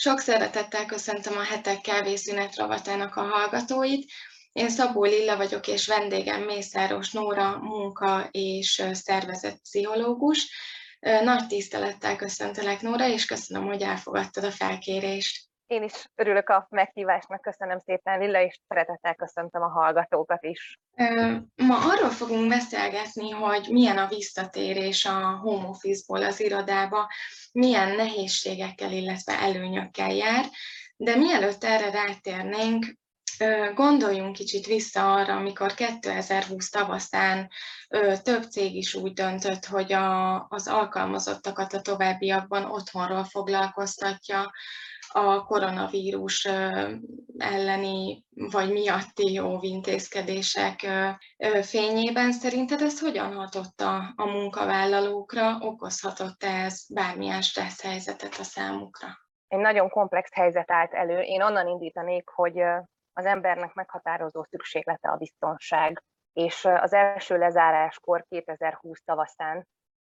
Sok 0.00 0.18
szeretettel 0.18 0.86
köszöntöm 0.86 1.36
a 1.36 1.42
Hetek 1.42 1.80
Kávészünet 1.80 2.56
rovatának 2.56 3.16
a 3.16 3.22
hallgatóit. 3.22 4.10
Én 4.52 4.70
Szabó 4.70 5.04
Lilla 5.04 5.36
vagyok, 5.36 5.66
és 5.66 5.86
vendégem 5.86 6.42
Mészáros 6.42 7.12
Nóra, 7.12 7.58
munka 7.58 8.28
és 8.30 8.82
szervezetpszichológus. 8.92 10.50
Nagy 11.00 11.46
tisztelettel 11.46 12.16
köszöntelek, 12.16 12.80
Nóra, 12.80 13.08
és 13.08 13.24
köszönöm, 13.24 13.66
hogy 13.66 13.82
elfogadtad 13.82 14.44
a 14.44 14.50
felkérést. 14.50 15.47
Én 15.68 15.82
is 15.82 16.10
örülök 16.14 16.48
a 16.48 16.66
meghívásnak, 16.70 17.40
köszönöm 17.40 17.78
szépen, 17.78 18.18
Lilla, 18.18 18.42
és 18.42 18.60
szeretettel 18.68 19.14
köszöntöm 19.14 19.62
a 19.62 19.68
hallgatókat 19.68 20.44
is. 20.44 20.78
Ma 21.56 21.76
arról 21.76 22.10
fogunk 22.10 22.48
beszélgetni, 22.48 23.30
hogy 23.30 23.68
milyen 23.70 23.98
a 23.98 24.06
visszatérés 24.08 25.04
a 25.04 25.38
home 25.42 25.68
office-ból 25.68 26.22
az 26.22 26.40
irodába, 26.40 27.10
milyen 27.52 27.96
nehézségekkel, 27.96 28.92
illetve 28.92 29.32
előnyökkel 29.32 30.12
jár, 30.12 30.44
de 30.96 31.16
mielőtt 31.16 31.64
erre 31.64 31.90
rátérnénk, 31.90 32.96
Gondoljunk 33.74 34.32
kicsit 34.32 34.66
vissza 34.66 35.14
arra, 35.14 35.36
amikor 35.36 35.74
2020 35.74 36.70
tavaszán 36.70 37.48
több 38.22 38.42
cég 38.42 38.74
is 38.74 38.94
úgy 38.94 39.12
döntött, 39.12 39.64
hogy 39.64 39.92
az 40.48 40.68
alkalmazottakat 40.68 41.72
a 41.72 41.80
továbbiakban 41.80 42.64
otthonról 42.64 43.24
foglalkoztatja, 43.24 44.50
a 45.12 45.44
koronavírus 45.44 46.48
elleni 47.38 48.24
vagy 48.30 48.72
miatti 48.72 49.38
óvintézkedések 49.38 50.86
fényében. 51.62 52.32
Szerinted 52.32 52.80
ez 52.80 53.00
hogyan 53.00 53.34
hatott 53.34 53.80
a, 53.80 54.14
munkavállalókra? 54.16 55.58
Okozhatott 55.60 56.42
-e 56.42 56.64
ez 56.64 56.84
bármilyen 56.94 57.42
stressz 57.42 57.82
helyzetet 57.82 58.34
a 58.38 58.42
számukra? 58.42 59.08
Egy 59.48 59.58
nagyon 59.58 59.88
komplex 59.88 60.34
helyzet 60.34 60.70
állt 60.70 60.92
elő. 60.92 61.20
Én 61.20 61.42
onnan 61.42 61.66
indítanék, 61.66 62.28
hogy 62.28 62.58
az 63.12 63.24
embernek 63.24 63.74
meghatározó 63.74 64.42
szükséglete 64.42 65.08
a 65.08 65.16
biztonság. 65.16 66.02
És 66.32 66.64
az 66.64 66.92
első 66.92 67.38
lezáráskor 67.38 68.24
2020 68.28 69.02
tavaszán 69.04 69.68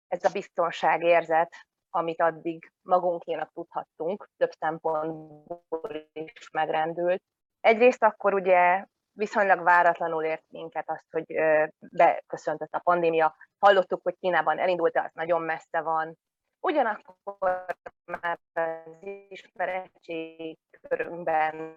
ez 0.09 0.25
a 0.25 0.31
biztonságérzet 0.33 1.55
amit 1.91 2.21
addig 2.21 2.73
magunkénak 2.83 3.53
tudhattunk, 3.53 4.29
több 4.37 4.51
szempontból 4.59 6.09
is 6.13 6.51
megrendült. 6.53 7.23
Egyrészt 7.61 8.03
akkor 8.03 8.35
ugye 8.35 8.85
viszonylag 9.13 9.63
váratlanul 9.63 10.25
ért 10.25 10.45
minket 10.49 10.91
azt, 10.91 11.07
hogy 11.11 11.35
beköszöntött 11.79 12.75
a 12.75 12.79
pandémia. 12.79 13.37
Hallottuk, 13.59 14.03
hogy 14.03 14.17
Kínában 14.21 14.59
elindult, 14.59 14.93
de 14.93 15.01
az 15.01 15.11
nagyon 15.13 15.43
messze 15.43 15.81
van. 15.81 16.19
Ugyanakkor 16.61 17.65
már 18.05 18.39
az 18.53 18.83
ismeretségkörünkben 19.29 21.77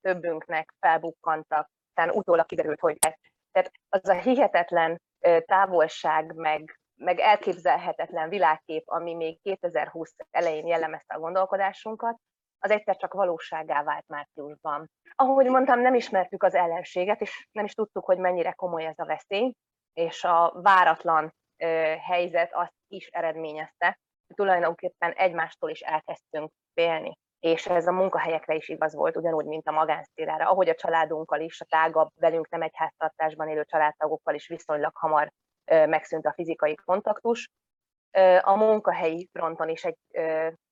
többünknek 0.00 0.74
felbukkantak, 0.80 1.70
tehát 1.94 2.14
utólag 2.14 2.46
kiderült, 2.46 2.80
hogy 2.80 2.98
tehát 3.50 3.70
az 3.88 4.08
a 4.08 4.20
hihetetlen 4.20 5.00
távolság, 5.44 6.34
meg 6.34 6.78
meg 6.96 7.18
elképzelhetetlen 7.18 8.28
világkép, 8.28 8.82
ami 8.86 9.14
még 9.14 9.40
2020 9.42 10.14
elején 10.30 10.66
jellemezte 10.66 11.14
a 11.14 11.18
gondolkodásunkat, 11.18 12.16
az 12.58 12.70
egyszer 12.70 12.96
csak 12.96 13.12
valóságá 13.12 13.82
vált 13.82 14.08
márciusban. 14.08 14.90
Ahogy 15.14 15.46
mondtam, 15.46 15.80
nem 15.80 15.94
ismertük 15.94 16.42
az 16.42 16.54
ellenséget, 16.54 17.20
és 17.20 17.48
nem 17.52 17.64
is 17.64 17.72
tudtuk, 17.72 18.04
hogy 18.04 18.18
mennyire 18.18 18.52
komoly 18.52 18.84
ez 18.84 18.98
a 18.98 19.04
veszély, 19.04 19.52
és 19.92 20.24
a 20.24 20.52
váratlan 20.62 21.34
ö, 21.56 21.94
helyzet 22.00 22.54
azt 22.54 22.74
is 22.88 23.06
eredményezte, 23.06 23.98
hogy 24.26 24.36
tulajdonképpen 24.36 25.12
egymástól 25.12 25.70
is 25.70 25.80
elkezdtünk 25.80 26.50
félni. 26.74 27.12
És 27.38 27.66
ez 27.66 27.86
a 27.86 27.92
munkahelyekre 27.92 28.54
is 28.54 28.68
igaz 28.68 28.94
volt, 28.94 29.16
ugyanúgy, 29.16 29.46
mint 29.46 29.68
a 29.68 29.72
magánszférára, 29.72 30.50
ahogy 30.50 30.68
a 30.68 30.74
családunkkal 30.74 31.40
is, 31.40 31.60
a 31.60 31.64
tágabb, 31.64 32.08
velünk 32.20 32.48
nem 32.48 32.62
egy 32.62 32.74
háztartásban 32.74 33.48
élő 33.48 33.64
családtagokkal 33.64 34.34
is 34.34 34.48
viszonylag 34.48 34.96
hamar 34.96 35.30
megszűnt 35.64 36.26
a 36.26 36.32
fizikai 36.32 36.74
kontaktus. 36.74 37.48
A 38.40 38.56
munkahelyi 38.56 39.28
fronton 39.32 39.68
is 39.68 39.84
egy 39.84 39.98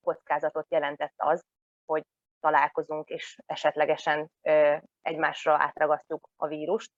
kockázatot 0.04 0.66
jelentett 0.68 1.14
az, 1.16 1.44
hogy 1.84 2.04
találkozunk 2.40 3.08
és 3.08 3.38
esetlegesen 3.46 4.30
egymásra 5.02 5.52
átragasztjuk 5.52 6.28
a 6.36 6.46
vírust. 6.46 6.90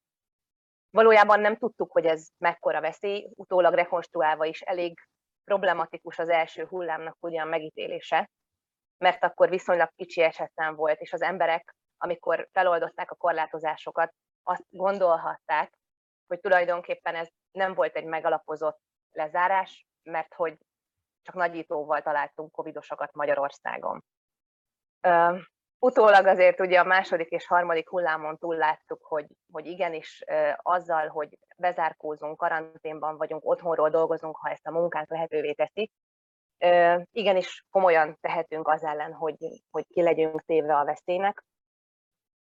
Valójában 0.90 1.40
nem 1.40 1.56
tudtuk, 1.56 1.92
hogy 1.92 2.06
ez 2.06 2.28
mekkora 2.38 2.80
veszély, 2.80 3.30
utólag 3.34 3.74
rekonstruálva 3.74 4.44
is 4.44 4.60
elég 4.60 4.98
problematikus 5.44 6.18
az 6.18 6.28
első 6.28 6.64
hullámnak 6.64 7.16
ugyan 7.20 7.48
megítélése, 7.48 8.30
mert 8.98 9.24
akkor 9.24 9.48
viszonylag 9.48 9.90
kicsi 9.96 10.20
esetlen 10.20 10.74
volt, 10.74 11.00
és 11.00 11.12
az 11.12 11.22
emberek, 11.22 11.74
amikor 11.96 12.48
feloldották 12.52 13.10
a 13.10 13.14
korlátozásokat, 13.14 14.12
azt 14.42 14.64
gondolhatták, 14.68 15.72
hogy 16.26 16.40
tulajdonképpen 16.40 17.14
ez 17.14 17.28
nem 17.54 17.74
volt 17.74 17.96
egy 17.96 18.04
megalapozott 18.04 18.80
lezárás, 19.12 19.86
mert 20.02 20.34
hogy 20.34 20.58
csak 21.22 21.34
nagyítóval 21.34 22.02
találtunk 22.02 22.52
covidosokat 22.52 23.12
Magyarországon. 23.12 24.04
Uh, 25.06 25.38
utólag 25.78 26.26
azért 26.26 26.60
ugye 26.60 26.80
a 26.80 26.84
második 26.84 27.28
és 27.28 27.46
harmadik 27.46 27.88
hullámon 27.88 28.38
túl 28.38 28.56
láttuk, 28.56 29.04
hogy, 29.04 29.26
hogy 29.52 29.66
igenis 29.66 30.24
uh, 30.26 30.52
azzal, 30.56 31.08
hogy 31.08 31.38
bezárkózunk, 31.56 32.36
karanténban 32.36 33.16
vagyunk, 33.16 33.44
otthonról 33.44 33.90
dolgozunk, 33.90 34.36
ha 34.36 34.50
ezt 34.50 34.66
a 34.66 34.70
munkánk 34.70 35.10
lehetővé 35.10 35.52
teszi, 35.52 35.90
uh, 36.64 37.02
igenis 37.10 37.64
komolyan 37.70 38.18
tehetünk 38.20 38.68
az 38.68 38.84
ellen, 38.84 39.12
hogy, 39.12 39.36
hogy 39.70 39.86
ki 39.86 40.02
legyünk 40.02 40.44
téve 40.44 40.76
a 40.76 40.84
veszélynek. 40.84 41.44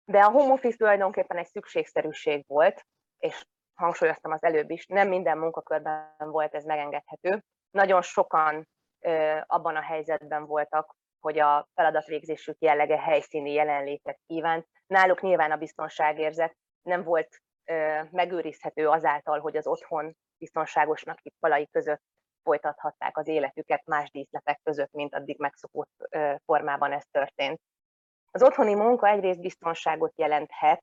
De 0.04 0.20
a 0.20 0.30
home 0.30 0.52
office 0.52 0.76
tulajdonképpen 0.76 1.36
egy 1.36 1.46
szükségszerűség 1.46 2.44
volt, 2.46 2.86
és 3.18 3.44
hangsúlyoztam 3.78 4.32
az 4.32 4.42
előbb 4.42 4.70
is, 4.70 4.86
nem 4.86 5.08
minden 5.08 5.38
munkakörben 5.38 6.14
volt 6.18 6.54
ez 6.54 6.64
megengedhető. 6.64 7.42
Nagyon 7.70 8.02
sokan 8.02 8.68
abban 9.46 9.76
a 9.76 9.82
helyzetben 9.82 10.46
voltak, 10.46 10.96
hogy 11.20 11.38
a 11.38 11.68
feladatvégzésük 11.74 12.56
jellege 12.58 13.00
helyszíni 13.00 13.52
jelenlétet 13.52 14.18
kívánt. 14.26 14.66
Náluk 14.86 15.20
nyilván 15.20 15.50
a 15.50 15.56
biztonságérzet 15.56 16.56
nem 16.82 17.02
volt 17.02 17.42
megőrizhető 18.10 18.88
azáltal, 18.88 19.40
hogy 19.40 19.56
az 19.56 19.66
otthon 19.66 20.16
biztonságosnak 20.38 21.18
itt 21.22 21.34
falai 21.40 21.66
között 21.66 22.02
folytathatták 22.42 23.16
az 23.16 23.28
életüket 23.28 23.84
más 23.84 24.10
díszletek 24.10 24.60
között, 24.62 24.92
mint 24.92 25.14
addig 25.14 25.38
megszokott 25.38 26.08
formában 26.44 26.92
ez 26.92 27.04
történt. 27.10 27.60
Az 28.30 28.42
otthoni 28.42 28.74
munka 28.74 29.08
egyrészt 29.08 29.40
biztonságot 29.40 30.12
jelenthet, 30.16 30.82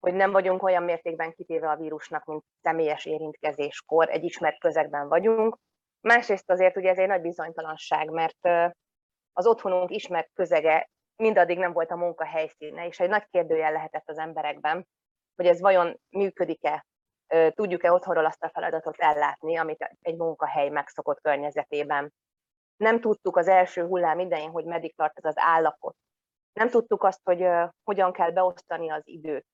hogy 0.00 0.14
nem 0.14 0.30
vagyunk 0.30 0.62
olyan 0.62 0.82
mértékben 0.82 1.32
kitéve 1.32 1.70
a 1.70 1.76
vírusnak, 1.76 2.24
mint 2.24 2.44
személyes 2.62 3.04
érintkezéskor, 3.04 4.08
egy 4.08 4.24
ismert 4.24 4.58
közegben 4.58 5.08
vagyunk. 5.08 5.58
Másrészt 6.00 6.50
azért 6.50 6.76
ugye 6.76 6.90
ez 6.90 6.98
egy 6.98 7.08
nagy 7.08 7.20
bizonytalanság, 7.20 8.10
mert 8.10 8.38
az 9.32 9.46
otthonunk 9.46 9.90
ismert 9.90 10.30
közege 10.34 10.88
mindaddig 11.16 11.58
nem 11.58 11.72
volt 11.72 11.90
a 11.90 11.96
munka 11.96 12.24
helyszíne, 12.24 12.86
és 12.86 13.00
egy 13.00 13.08
nagy 13.08 13.26
kérdőjel 13.30 13.72
lehetett 13.72 14.08
az 14.08 14.18
emberekben, 14.18 14.88
hogy 15.36 15.46
ez 15.46 15.60
vajon 15.60 16.00
működik-e, 16.10 16.86
tudjuk-e 17.50 17.92
otthonról 17.92 18.24
azt 18.24 18.42
a 18.42 18.48
feladatot 18.48 18.98
ellátni, 18.98 19.56
amit 19.56 19.96
egy 20.00 20.16
munkahely 20.16 20.68
megszokott 20.68 21.20
környezetében. 21.20 22.12
Nem 22.76 23.00
tudtuk 23.00 23.36
az 23.36 23.48
első 23.48 23.86
hullám 23.86 24.18
idején, 24.18 24.50
hogy 24.50 24.64
meddig 24.64 24.94
tart 24.96 25.18
ez 25.18 25.24
az 25.24 25.34
állapot. 25.36 25.96
Nem 26.52 26.68
tudtuk 26.68 27.02
azt, 27.02 27.20
hogy 27.24 27.48
hogyan 27.84 28.12
kell 28.12 28.30
beosztani 28.30 28.90
az 28.90 29.02
időt 29.04 29.46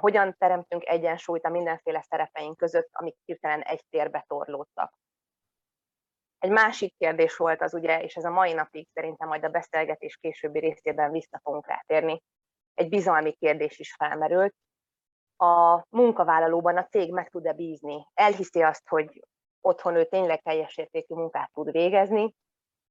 hogyan 0.00 0.34
teremtünk 0.38 0.86
egyensúlyt 0.86 1.44
a 1.44 1.48
mindenféle 1.48 2.02
szerepeink 2.02 2.56
között, 2.56 2.88
amik 2.92 3.16
hirtelen 3.24 3.60
egy 3.60 3.84
térbe 3.90 4.24
torlódtak. 4.28 4.94
Egy 6.38 6.50
másik 6.50 6.94
kérdés 6.96 7.36
volt 7.36 7.62
az 7.62 7.74
ugye, 7.74 8.02
és 8.02 8.16
ez 8.16 8.24
a 8.24 8.30
mai 8.30 8.52
napig 8.52 8.88
szerintem 8.92 9.28
majd 9.28 9.44
a 9.44 9.48
beszélgetés 9.48 10.16
későbbi 10.16 10.58
részében 10.58 11.10
vissza 11.10 11.40
fogunk 11.42 11.66
rátérni, 11.66 12.22
egy 12.74 12.88
bizalmi 12.88 13.32
kérdés 13.32 13.78
is 13.78 13.94
felmerült. 13.94 14.54
A 15.36 15.84
munkavállalóban 15.88 16.76
a 16.76 16.86
cég 16.86 17.12
meg 17.12 17.28
tud-e 17.28 17.52
bízni? 17.52 18.06
Elhiszi 18.14 18.62
azt, 18.62 18.88
hogy 18.88 19.24
otthon 19.60 19.96
ő 19.96 20.04
tényleg 20.04 20.42
teljes 20.42 20.76
értékű 20.76 21.14
munkát 21.14 21.52
tud 21.52 21.70
végezni, 21.70 22.34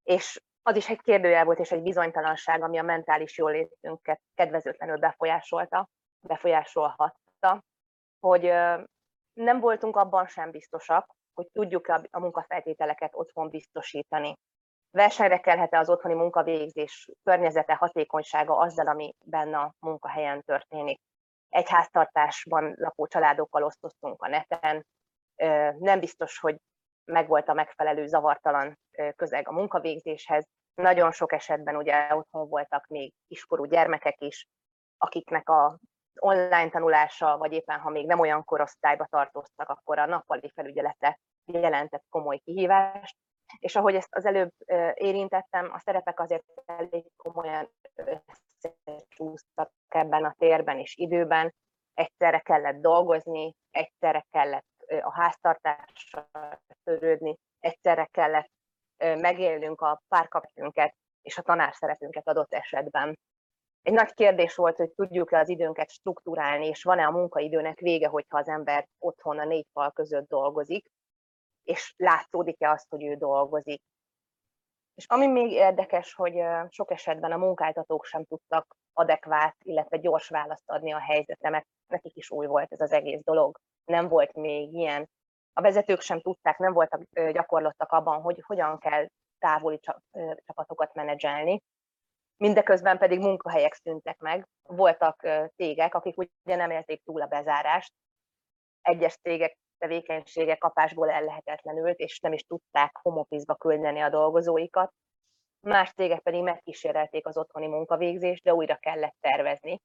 és 0.03 0.41
az 0.61 0.75
is 0.75 0.89
egy 0.89 1.01
kérdőjel 1.01 1.45
volt, 1.45 1.59
és 1.59 1.71
egy 1.71 1.81
bizonytalanság, 1.81 2.63
ami 2.63 2.77
a 2.77 2.83
mentális 2.83 3.37
jólétünket 3.37 4.21
kedvezőtlenül 4.35 4.97
befolyásolta 4.97 5.89
befolyásolhatta, 6.27 7.63
hogy 8.19 8.43
nem 9.33 9.59
voltunk 9.59 9.95
abban 9.95 10.27
sem 10.27 10.51
biztosak, 10.51 11.15
hogy 11.33 11.47
tudjuk 11.51 11.87
a 11.87 12.19
munkafeltételeket 12.19 13.15
otthon 13.15 13.49
biztosítani. 13.49 14.33
Versenyre 14.91 15.39
kelhet-e 15.39 15.79
az 15.79 15.89
otthoni 15.89 16.13
munkavégzés 16.13 17.09
környezete, 17.23 17.73
hatékonysága 17.73 18.57
azzal, 18.57 18.87
ami 18.87 19.15
benne 19.25 19.57
a 19.57 19.73
munkahelyen 19.79 20.41
történik. 20.41 20.99
Egy 21.49 21.69
háztartásban 21.69 22.73
lakó 22.77 23.07
családokkal 23.07 23.63
osztoztunk 23.63 24.21
a 24.21 24.27
neten, 24.27 24.85
nem 25.79 25.99
biztos, 25.99 26.39
hogy 26.39 26.57
megvolt 27.05 27.49
a 27.49 27.53
megfelelő 27.53 28.05
zavartalan 28.05 28.79
közeg 29.15 29.47
a 29.47 29.51
munkavégzéshez, 29.51 30.47
Nagyon 30.75 31.11
sok 31.11 31.31
esetben 31.33 31.75
ugye 31.75 32.15
otthon 32.15 32.47
voltak 32.47 32.87
még 32.87 33.13
kiskorú 33.27 33.65
gyermekek 33.65 34.21
is, 34.21 34.47
akiknek 34.97 35.49
a 35.49 35.79
online 36.19 36.69
tanulása, 36.69 37.37
vagy 37.37 37.53
éppen 37.53 37.79
ha 37.79 37.89
még 37.89 38.05
nem 38.05 38.19
olyan 38.19 38.43
korosztályba 38.43 39.05
tartoztak, 39.05 39.69
akkor 39.69 39.99
a 39.99 40.05
nappali 40.05 40.51
felügyelete 40.55 41.19
jelentett 41.45 42.05
komoly 42.09 42.37
kihívást. 42.37 43.17
És 43.59 43.75
ahogy 43.75 43.95
ezt 43.95 44.15
az 44.15 44.25
előbb 44.25 44.51
érintettem, 44.93 45.71
a 45.73 45.79
szerepek 45.79 46.19
azért 46.19 46.43
elég 46.65 47.05
komolyan 47.15 47.69
összecsúsztak 47.95 49.71
ebben 49.87 50.25
a 50.25 50.35
térben 50.37 50.79
és 50.79 50.95
időben. 50.95 51.53
Egyszerre 51.93 52.39
kellett 52.39 52.81
dolgozni, 52.81 53.55
egyszerre 53.71 54.25
kellett 54.31 54.65
a 55.01 55.13
háztartással 55.13 56.61
törődni, 56.83 57.37
egyszerre 57.59 58.05
kellett 58.05 58.51
megélnünk 58.97 59.81
a 59.81 60.01
párkapcsolunkat 60.07 60.95
és 61.21 61.37
a 61.37 61.41
tanár 61.41 61.73
szerepünket 61.73 62.27
adott 62.27 62.53
esetben. 62.53 63.19
Egy 63.83 63.93
nagy 63.93 64.13
kérdés 64.13 64.55
volt, 64.55 64.77
hogy 64.77 64.91
tudjuk-e 64.91 65.39
az 65.39 65.49
időnket 65.49 65.89
struktúrálni, 65.89 66.67
és 66.67 66.83
van-e 66.83 67.05
a 67.05 67.11
munkaidőnek 67.11 67.79
vége, 67.79 68.07
hogyha 68.07 68.37
az 68.37 68.47
ember 68.47 68.87
otthon 68.99 69.39
a 69.39 69.45
négy 69.45 69.67
fal 69.73 69.91
között 69.91 70.27
dolgozik, 70.27 70.85
és 71.63 71.93
látszódik-e 71.97 72.69
azt, 72.69 72.89
hogy 72.89 73.03
ő 73.03 73.15
dolgozik. 73.15 73.81
És 74.95 75.05
ami 75.07 75.27
még 75.27 75.51
érdekes, 75.51 76.13
hogy 76.13 76.43
sok 76.69 76.91
esetben 76.91 77.31
a 77.31 77.37
munkáltatók 77.37 78.05
sem 78.05 78.25
tudtak 78.25 78.75
adekvát, 78.93 79.55
illetve 79.63 79.97
gyors 79.97 80.29
választ 80.29 80.69
adni 80.69 80.91
a 80.91 80.99
helyzetre, 80.99 81.49
mert 81.49 81.67
nekik 81.87 82.15
is 82.15 82.31
új 82.31 82.45
volt 82.45 82.71
ez 82.71 82.81
az 82.81 82.91
egész 82.91 83.21
dolog. 83.23 83.59
Nem 83.85 84.07
volt 84.07 84.33
még 84.33 84.73
ilyen. 84.73 85.09
A 85.53 85.61
vezetők 85.61 86.01
sem 86.01 86.21
tudták, 86.21 86.57
nem 86.57 86.73
voltak 86.73 87.01
gyakorlottak 87.31 87.91
abban, 87.91 88.21
hogy 88.21 88.43
hogyan 88.45 88.77
kell 88.77 89.07
távoli 89.39 89.79
csapatokat 90.45 90.93
menedzselni. 90.93 91.61
Mindeközben 92.37 92.97
pedig 92.97 93.19
munkahelyek 93.19 93.73
szűntek 93.73 94.17
meg. 94.17 94.47
Voltak 94.63 95.27
cégek, 95.55 95.95
akik 95.95 96.17
ugye 96.17 96.55
nem 96.55 96.71
élték 96.71 97.03
túl 97.03 97.21
a 97.21 97.27
bezárást. 97.27 97.93
Egyes 98.81 99.15
cégek 99.15 99.57
tevékenysége 99.77 100.55
kapásból 100.55 101.09
ellehetetlenült, 101.09 101.97
és 101.97 102.19
nem 102.19 102.33
is 102.33 102.43
tudták 102.43 102.97
home 103.01 103.19
office-ba 103.19 103.55
küldeni 103.55 103.99
a 103.99 104.09
dolgozóikat. 104.09 104.93
Más 105.59 105.93
cégek 105.93 106.19
pedig 106.19 106.41
megkísérelték 106.41 107.27
az 107.27 107.37
otthoni 107.37 107.67
munkavégzést, 107.67 108.43
de 108.43 108.53
újra 108.53 108.75
kellett 108.75 109.15
tervezni, 109.19 109.81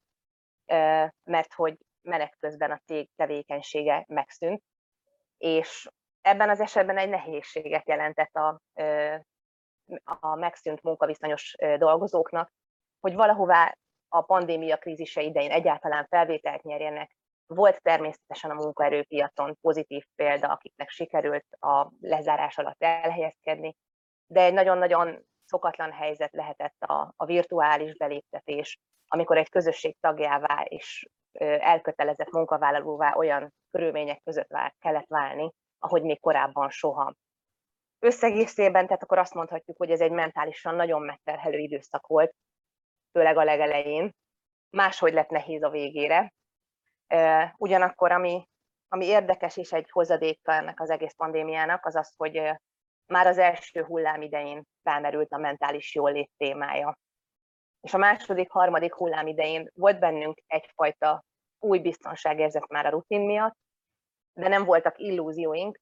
mert 1.25 1.53
hogy 1.55 1.77
menet 2.03 2.37
közben 2.39 2.71
a 2.71 2.81
cég 2.85 3.11
tevékenysége 3.17 4.05
megszűnt, 4.09 4.63
és 5.39 5.89
ebben 6.21 6.51
az 6.51 6.61
esetben 6.61 6.99
egy 6.99 7.09
nehézséget 7.09 7.89
jelentett 7.89 8.35
a, 8.35 8.61
a 10.05 10.35
megszűnt 10.35 10.83
munkaviszonyos 10.83 11.57
dolgozóknak, 11.79 12.53
hogy 13.01 13.15
valahová 13.15 13.77
a 14.09 14.23
pandémia 14.23 14.77
krízise 14.77 15.23
idején 15.23 15.51
egyáltalán 15.51 16.07
felvételt 16.11 16.63
nyerjenek, 16.63 17.17
volt 17.47 17.83
természetesen 17.83 18.51
a 18.51 18.55
munkaerőpiacon 18.55 19.57
pozitív 19.61 20.05
példa, 20.15 20.49
akiknek 20.49 20.89
sikerült 20.89 21.47
a 21.59 21.93
lezárás 22.01 22.59
alatt 22.59 22.83
elhelyezkedni, 22.83 23.77
de 24.27 24.43
egy 24.43 24.53
nagyon-nagyon 24.53 25.27
szokatlan 25.45 25.93
helyzet 25.93 26.33
lehetett 26.33 26.83
a, 26.83 27.13
a 27.17 27.25
virtuális 27.25 27.97
beléptetés, 27.97 28.79
amikor 29.07 29.37
egy 29.37 29.49
közösség 29.49 29.97
tagjává 30.01 30.63
és 30.63 31.09
elkötelezett 31.59 32.31
munkavállalóvá 32.31 33.15
olyan 33.15 33.55
körülmények 33.71 34.23
között 34.25 34.49
vál, 34.49 34.75
kellett 34.79 35.07
válni, 35.07 35.53
ahogy 35.79 36.03
még 36.03 36.21
korábban 36.21 36.71
soha. 36.71 37.15
Összegészében, 37.99 38.87
tehát 38.87 39.03
akkor 39.03 39.19
azt 39.19 39.35
mondhatjuk, 39.35 39.77
hogy 39.77 39.91
ez 39.91 40.01
egy 40.01 40.11
mentálisan 40.11 40.75
nagyon 40.75 41.03
megterhelő 41.03 41.59
időszak 41.59 42.07
volt, 42.07 42.35
főleg 43.13 43.37
a 43.37 43.45
legelején. 43.45 44.15
Máshogy 44.71 45.13
lett 45.13 45.29
nehéz 45.29 45.63
a 45.63 45.71
végére, 45.71 46.33
Ugyanakkor, 47.57 48.13
ami, 48.13 48.49
ami 48.89 49.07
érdekes 49.07 49.57
és 49.57 49.73
egy 49.73 49.91
hozadéka 49.91 50.53
ennek 50.53 50.81
az 50.81 50.91
egész 50.91 51.15
pandémiának, 51.15 51.87
az 51.87 51.97
az, 51.97 52.13
hogy 52.17 52.53
már 53.07 53.27
az 53.27 53.39
első 53.39 53.83
hullám 53.83 54.23
idején 54.23 54.65
felmerült 54.83 55.33
a 55.33 55.39
mentális 55.39 55.95
jólét 55.95 56.31
témája. 56.37 56.99
És 57.81 57.95
a 57.95 57.99
második, 57.99 58.51
harmadik 58.51 58.95
hullám 58.95 59.27
idején 59.27 59.71
volt 59.75 59.99
bennünk 59.99 60.43
egyfajta 60.47 61.25
új 61.59 61.79
biztonságérzet 61.79 62.69
már 62.69 62.87
a 62.87 62.91
rutin 62.91 63.21
miatt, 63.21 63.57
de 64.39 64.49
nem 64.49 64.65
voltak 64.65 64.99
illúzióink, 64.99 65.81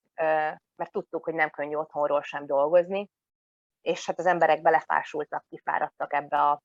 mert 0.77 0.93
tudtuk, 0.93 1.25
hogy 1.25 1.35
nem 1.35 1.51
könnyű 1.51 1.75
otthonról 1.75 2.23
sem 2.23 2.47
dolgozni, 2.47 3.11
és 3.81 4.07
hát 4.07 4.19
az 4.19 4.27
emberek 4.27 4.63
belefásultak, 4.63 5.45
kifáradtak 5.49 6.13
ebbe 6.13 6.37
a 6.37 6.63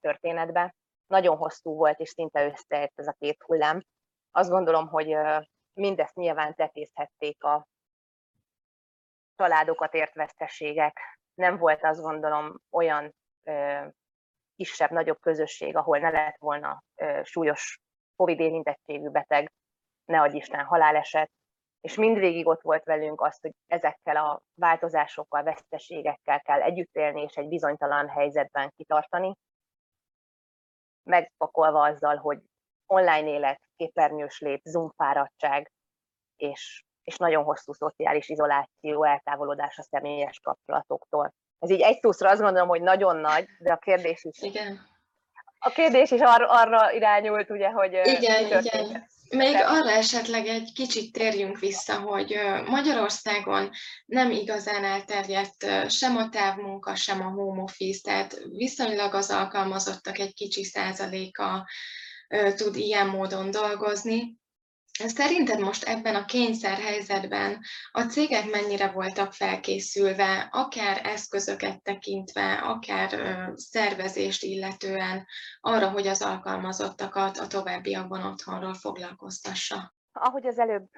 történetbe. 0.00 0.74
Nagyon 1.06 1.36
hosszú 1.36 1.74
volt, 1.74 2.00
és 2.00 2.08
szinte 2.08 2.46
összeért 2.46 2.92
ez 2.94 3.06
a 3.06 3.16
két 3.18 3.42
hullám, 3.42 3.84
azt 4.30 4.50
gondolom, 4.50 4.88
hogy 4.88 5.16
mindezt 5.72 6.14
nyilván 6.14 6.54
tetézhették 6.54 7.44
a 7.44 7.66
családokat 9.36 9.94
ért 9.94 10.14
veszteségek. 10.14 11.18
Nem 11.34 11.58
volt 11.58 11.84
azt 11.84 12.00
gondolom 12.00 12.60
olyan 12.70 13.14
kisebb, 14.56 14.90
nagyobb 14.90 15.20
közösség, 15.20 15.76
ahol 15.76 15.98
ne 15.98 16.10
lett 16.10 16.38
volna 16.38 16.82
súlyos 17.22 17.80
Covid 18.16 18.40
érintettségű 18.40 19.08
beteg, 19.08 19.52
ne 20.04 20.20
adj 20.20 20.36
Isten 20.36 20.64
haláleset, 20.64 21.30
és 21.80 21.94
mindvégig 21.94 22.46
ott 22.46 22.62
volt 22.62 22.84
velünk 22.84 23.20
az, 23.20 23.38
hogy 23.40 23.52
ezekkel 23.66 24.16
a 24.16 24.42
változásokkal, 24.54 25.42
veszteségekkel 25.42 26.40
kell 26.40 26.62
együtt 26.62 26.94
élni, 26.94 27.22
és 27.22 27.34
egy 27.34 27.48
bizonytalan 27.48 28.08
helyzetben 28.08 28.72
kitartani, 28.76 29.34
megpakolva 31.02 31.82
azzal, 31.82 32.16
hogy 32.16 32.38
online 32.86 33.28
élet, 33.28 33.60
képernyős 33.76 34.40
lét, 34.40 34.62
zoom 34.64 34.90
fáradtság, 34.96 35.72
és, 36.36 36.84
és 37.02 37.16
nagyon 37.16 37.44
hosszú 37.44 37.72
szociális 37.72 38.28
izoláció, 38.28 39.04
eltávolodás 39.04 39.78
a 39.78 39.82
személyes 39.82 40.40
kapcsolatoktól. 40.40 41.34
Ez 41.58 41.70
így 41.70 41.80
egy 41.80 42.00
túszra 42.00 42.30
azt 42.30 42.40
gondolom, 42.40 42.68
hogy 42.68 42.82
nagyon 42.82 43.16
nagy, 43.16 43.48
de 43.58 43.72
a 43.72 43.76
kérdés 43.76 44.24
is... 44.24 44.42
Igen. 44.42 44.80
A 45.58 45.70
kérdés 45.70 46.10
is 46.10 46.20
arra, 46.20 46.48
arra 46.48 46.92
irányult, 46.92 47.50
ugye, 47.50 47.70
hogy... 47.70 47.92
Igen, 47.92 48.46
igen. 48.46 49.06
Még 49.34 49.54
arra 49.54 49.90
esetleg 49.90 50.46
egy 50.46 50.72
kicsit 50.74 51.12
térjünk 51.12 51.58
vissza, 51.58 52.00
hogy 52.00 52.38
Magyarországon 52.66 53.70
nem 54.06 54.30
igazán 54.30 54.84
elterjedt 54.84 55.90
sem 55.90 56.16
a 56.16 56.28
távmunka, 56.28 56.94
sem 56.94 57.20
a 57.20 57.30
home 57.30 57.62
office, 57.62 58.00
tehát 58.02 58.40
viszonylag 58.50 59.14
az 59.14 59.30
alkalmazottak 59.30 60.18
egy 60.18 60.34
kicsi 60.34 60.64
százaléka 60.64 61.66
tud 62.56 62.76
ilyen 62.76 63.06
módon 63.06 63.50
dolgozni. 63.50 64.38
Szerinted 64.98 65.60
most 65.60 65.84
ebben 65.84 66.14
a 66.14 66.24
kényszerhelyzetben 66.24 67.60
a 67.90 68.02
cégek 68.02 68.50
mennyire 68.50 68.90
voltak 68.90 69.32
felkészülve, 69.32 70.48
akár 70.50 71.00
eszközöket 71.06 71.82
tekintve, 71.82 72.52
akár 72.52 73.08
szervezést 73.54 74.42
illetően 74.42 75.26
arra, 75.60 75.90
hogy 75.90 76.06
az 76.06 76.22
alkalmazottakat 76.22 77.36
a 77.36 77.46
továbbiakban 77.46 78.22
otthonról 78.26 78.74
foglalkoztassa? 78.74 79.94
Ahogy 80.12 80.46
az 80.46 80.58
előbb 80.58 80.88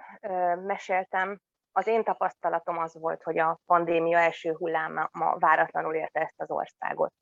meséltem, 0.66 1.40
az 1.72 1.86
én 1.86 2.04
tapasztalatom 2.04 2.78
az 2.78 2.94
volt, 2.94 3.22
hogy 3.22 3.38
a 3.38 3.60
pandémia 3.66 4.18
első 4.18 4.52
hulláma 4.52 5.10
váratlanul 5.38 5.94
érte 5.94 6.20
ezt 6.20 6.40
az 6.40 6.50
országot 6.50 7.12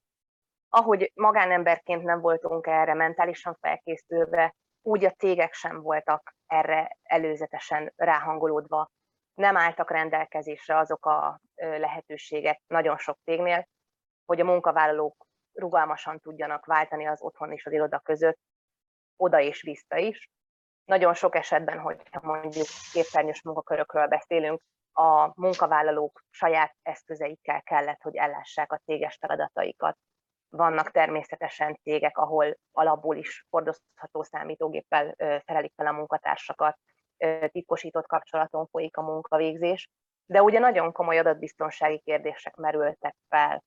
ahogy 0.74 1.12
magánemberként 1.14 2.02
nem 2.02 2.20
voltunk 2.20 2.66
erre 2.66 2.94
mentálisan 2.94 3.56
felkészülve, 3.60 4.54
úgy 4.86 5.04
a 5.04 5.10
cégek 5.10 5.52
sem 5.52 5.80
voltak 5.80 6.34
erre 6.46 6.98
előzetesen 7.02 7.92
ráhangolódva. 7.96 8.90
Nem 9.34 9.56
álltak 9.56 9.90
rendelkezésre 9.90 10.78
azok 10.78 11.06
a 11.06 11.40
lehetőségek 11.54 12.62
nagyon 12.66 12.98
sok 12.98 13.18
cégnél, 13.24 13.68
hogy 14.24 14.40
a 14.40 14.44
munkavállalók 14.44 15.26
rugalmasan 15.52 16.20
tudjanak 16.20 16.66
váltani 16.66 17.06
az 17.06 17.22
otthon 17.22 17.52
és 17.52 17.66
az 17.66 17.72
iroda 17.72 17.98
között, 17.98 18.38
oda 19.16 19.40
és 19.40 19.62
vissza 19.62 19.96
is. 19.96 20.30
Nagyon 20.84 21.14
sok 21.14 21.34
esetben, 21.34 21.78
hogyha 21.78 22.20
mondjuk 22.22 22.66
képernyős 22.92 23.42
munkakörökről 23.42 24.06
beszélünk, 24.06 24.62
a 24.92 25.40
munkavállalók 25.40 26.24
saját 26.30 26.76
eszközeikkel 26.82 27.62
kellett, 27.62 28.02
hogy 28.02 28.16
ellássák 28.16 28.72
a 28.72 28.80
céges 28.84 29.16
feladataikat. 29.20 29.98
Vannak 30.56 30.90
természetesen 30.90 31.78
cégek, 31.82 32.18
ahol 32.18 32.56
alapból 32.72 33.16
is 33.16 33.46
hordozható 33.50 34.22
számítógéppel 34.22 35.14
szerelik 35.16 35.72
fel 35.76 35.86
a 35.86 35.92
munkatársakat, 35.92 36.78
titkosított 37.46 38.06
kapcsolaton 38.06 38.66
folyik 38.66 38.96
a 38.96 39.02
munkavégzés, 39.02 39.88
de 40.26 40.42
ugye 40.42 40.58
nagyon 40.58 40.92
komoly 40.92 41.18
adatbiztonsági 41.18 41.98
kérdések 41.98 42.54
merültek 42.54 43.16
fel. 43.28 43.64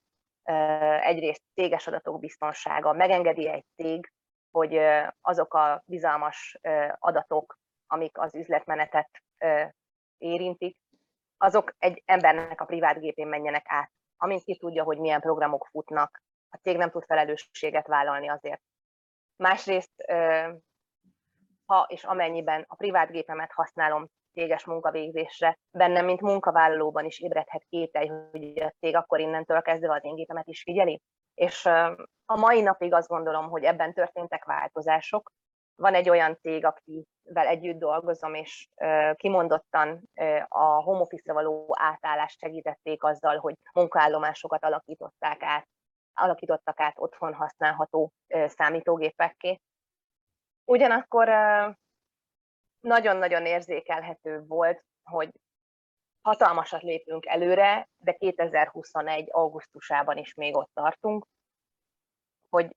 Egyrészt 1.02 1.42
céges 1.54 1.88
adatok 1.88 2.20
biztonsága, 2.20 2.94
megengedi 2.94 3.48
egy 3.48 3.66
cég, 3.76 4.12
hogy 4.52 4.80
azok 5.22 5.54
a 5.54 5.84
bizalmas 5.86 6.60
adatok, 7.00 7.58
amik 7.88 8.18
az 8.18 8.36
üzletmenetet 8.36 9.10
érintik, 10.18 10.78
azok 11.38 11.74
egy 11.78 12.04
embernek 12.06 12.62
a 12.62 12.66
privát 12.66 13.00
gépén 13.00 13.28
menjenek 13.28 13.66
át 13.68 13.92
amint 14.18 14.44
ki 14.44 14.58
tudja, 14.58 14.84
hogy 14.84 14.98
milyen 14.98 15.22
programok 15.22 15.68
futnak, 15.72 16.22
a 16.50 16.58
cég 16.58 16.78
nem 16.78 16.90
tud 16.90 17.06
felelősséget 17.06 17.88
vállalni 17.88 18.30
azért. 18.30 18.62
Másrészt, 19.36 19.92
ha 21.66 21.86
és 21.90 22.04
amennyiben 22.04 22.66
a 22.68 22.76
privát 22.76 23.12
gépemet 23.12 23.52
használom 23.52 24.08
céges 24.34 24.66
munkavégzésre, 24.66 25.58
bennem, 25.72 26.06
mint 26.06 26.22
munkavállalóban 26.22 27.06
is 27.06 27.20
ébredhet 27.20 27.64
kételj, 27.70 28.08
hogy 28.08 28.60
a 28.60 28.74
cég 28.80 28.96
akkor 28.96 29.20
innentől 29.20 29.62
kezdve 29.62 29.94
az 29.94 30.04
én 30.04 30.16
gépemet 30.16 30.48
is 30.48 30.62
figyeli. 30.62 31.02
És 31.34 31.66
a 32.26 32.38
mai 32.40 32.62
napig 32.62 32.94
azt 32.94 33.08
gondolom, 33.08 33.50
hogy 33.50 33.64
ebben 33.64 33.94
történtek 33.94 34.46
változások. 34.46 35.32
Van 35.76 35.94
egy 35.94 36.10
olyan 36.10 36.38
cég, 36.42 36.66
akivel 36.66 37.48
együtt 37.48 37.80
dolgozom, 37.80 38.34
és 38.34 38.68
kimondottan 39.14 40.10
a 40.48 40.64
home 40.64 41.00
office 41.00 41.34
való 41.34 41.70
átállást 41.80 42.40
segítették 42.40 43.04
azzal, 43.04 43.38
hogy 43.38 43.56
munkaállomásokat 43.74 44.64
alakították 44.64 45.44
át, 45.44 45.68
alakítottak 46.18 46.80
át 46.80 46.98
otthon 46.98 47.34
használható 47.34 48.12
számítógépekké. 48.28 49.60
Ugyanakkor 50.66 51.28
nagyon-nagyon 52.80 53.46
érzékelhető 53.46 54.44
volt, 54.48 54.84
hogy 55.04 55.30
hatalmasat 56.22 56.82
lépünk 56.82 57.26
előre, 57.26 57.90
de 57.98 58.14
2021. 58.14 59.28
augusztusában 59.32 60.18
is 60.18 60.34
még 60.34 60.56
ott 60.56 60.72
tartunk, 60.74 61.28
hogy 62.50 62.76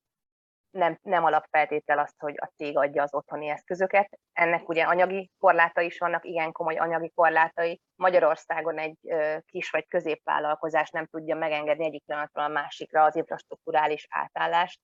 nem, 0.71 0.99
nem 1.01 1.23
alapfeltétel 1.23 1.99
az, 1.99 2.13
hogy 2.17 2.35
a 2.37 2.51
cég 2.55 2.77
adja 2.77 3.03
az 3.03 3.13
otthoni 3.13 3.47
eszközöket. 3.47 4.19
Ennek 4.33 4.69
ugye 4.69 4.83
anyagi 4.83 5.31
korlátai 5.39 5.85
is 5.85 5.97
vannak, 5.97 6.25
igen 6.25 6.51
komoly 6.51 6.75
anyagi 6.75 7.11
korlátai. 7.15 7.81
Magyarországon 7.95 8.77
egy 8.77 8.97
kis 9.45 9.69
vagy 9.69 9.87
középvállalkozás 9.87 10.89
nem 10.89 11.05
tudja 11.05 11.35
megengedni 11.35 11.85
egyik 11.85 12.05
pillanatról 12.05 12.45
a 12.45 12.47
másikra 12.47 13.03
az 13.03 13.15
infrastruktúrális 13.15 14.07
átállást. 14.09 14.79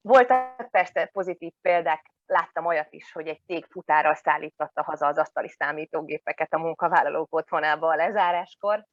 Voltak 0.00 0.70
persze 0.70 1.06
pozitív 1.12 1.52
példák, 1.60 2.12
láttam 2.26 2.66
olyat 2.66 2.92
is, 2.92 3.12
hogy 3.12 3.28
egy 3.28 3.42
cég 3.46 3.66
futárral 3.70 4.14
szállította 4.14 4.82
haza 4.82 5.06
az 5.06 5.18
asztali 5.18 5.48
számítógépeket 5.48 6.52
a 6.52 6.58
munkavállalók 6.58 7.34
otthonába 7.34 7.88
a 7.88 7.96
lezáráskor. 7.96 8.84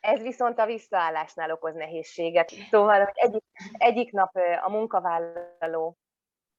Ez 0.00 0.20
viszont 0.20 0.58
a 0.58 0.66
visszaállásnál 0.66 1.50
okoz 1.50 1.74
nehézséget. 1.74 2.50
Szóval, 2.70 3.04
hogy 3.04 3.12
egyik, 3.14 3.44
egyik 3.72 4.12
nap 4.12 4.36
a 4.62 4.70
munkavállaló 4.70 5.96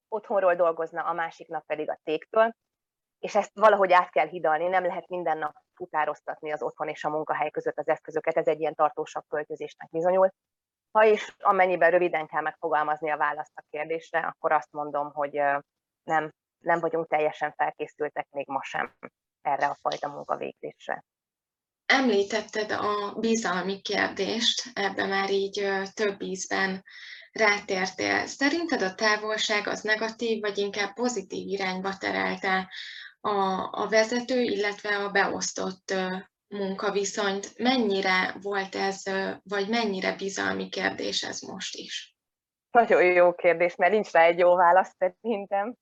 otthonról 0.07 0.55
dolgozna, 0.55 1.03
a 1.03 1.13
másik 1.13 1.47
nap 1.47 1.65
pedig 1.65 1.89
a 1.89 1.99
cégtől, 2.03 2.53
és 3.19 3.35
ezt 3.35 3.51
valahogy 3.53 3.91
át 3.91 4.09
kell 4.09 4.27
hidalni, 4.27 4.67
nem 4.67 4.85
lehet 4.85 5.07
minden 5.07 5.37
nap 5.37 5.55
futároztatni 5.73 6.51
az 6.51 6.61
otthon 6.61 6.87
és 6.87 7.03
a 7.03 7.09
munkahely 7.09 7.49
között 7.49 7.77
az 7.77 7.87
eszközöket, 7.87 8.37
ez 8.37 8.47
egy 8.47 8.59
ilyen 8.59 8.75
tartósabb 8.75 9.23
költözésnek 9.27 9.89
bizonyul. 9.89 10.31
Ha 10.91 11.03
is 11.03 11.35
amennyiben 11.39 11.91
röviden 11.91 12.27
kell 12.27 12.41
megfogalmazni 12.41 13.09
a 13.09 13.17
választ 13.17 13.57
a 13.57 13.63
kérdésre, 13.69 14.19
akkor 14.19 14.51
azt 14.51 14.71
mondom, 14.71 15.11
hogy 15.13 15.31
nem, 16.03 16.33
nem 16.57 16.79
vagyunk 16.79 17.07
teljesen 17.07 17.53
felkészültek 17.57 18.27
még 18.29 18.47
ma 18.47 18.63
sem 18.63 18.95
erre 19.41 19.65
a 19.65 19.77
fajta 19.81 20.07
munkavégzésre. 20.07 21.03
Említetted 21.93 22.71
a 22.71 23.15
bizalmi 23.19 23.81
kérdést, 23.81 24.63
ebbe 24.73 25.05
már 25.05 25.29
így 25.31 25.67
több 25.93 26.21
ízben 26.21 26.83
rátértél. 27.31 28.25
Szerinted 28.25 28.81
a 28.81 28.95
távolság 28.95 29.67
az 29.67 29.81
negatív, 29.81 30.41
vagy 30.41 30.57
inkább 30.57 30.93
pozitív 30.93 31.47
irányba 31.47 31.97
terelte 31.97 32.69
a, 33.19 33.31
a 33.71 33.87
vezető, 33.89 34.41
illetve 34.41 34.95
a 34.95 35.09
beosztott 35.09 35.93
munkaviszonyt? 36.47 37.57
Mennyire 37.57 38.35
volt 38.41 38.75
ez, 38.75 39.03
vagy 39.43 39.69
mennyire 39.69 40.15
bizalmi 40.15 40.69
kérdés 40.69 41.23
ez 41.23 41.41
most 41.41 41.75
is? 41.75 42.15
Nagyon 42.71 43.03
jó 43.03 43.33
kérdés, 43.33 43.75
mert 43.75 43.91
nincs 43.91 44.11
rá 44.11 44.23
egy 44.23 44.39
jó 44.39 44.55
válasz 44.55 44.95
szerintem. 44.97 45.75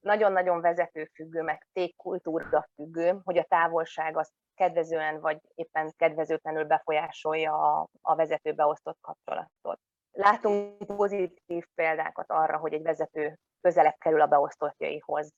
Nagyon-nagyon 0.00 0.60
vezetőfüggő, 0.60 1.42
meg 1.42 1.66
cégkultúra 1.72 2.68
függő, 2.74 3.20
hogy 3.24 3.38
a 3.38 3.46
távolság 3.48 4.16
az 4.16 4.32
kedvezően 4.54 5.20
vagy 5.20 5.38
éppen 5.54 5.92
kedvezőtlenül 5.96 6.64
befolyásolja 6.64 7.52
a, 7.52 7.88
a 8.00 8.14
vezető 8.14 8.52
beosztott 8.52 8.98
kapcsolatot. 9.00 9.80
Látunk 10.12 10.86
pozitív 10.86 11.64
példákat 11.74 12.30
arra, 12.30 12.58
hogy 12.58 12.72
egy 12.72 12.82
vezető 12.82 13.38
közelebb 13.60 13.96
kerül 13.98 14.20
a 14.20 14.26
beosztottjaihoz. 14.26 15.32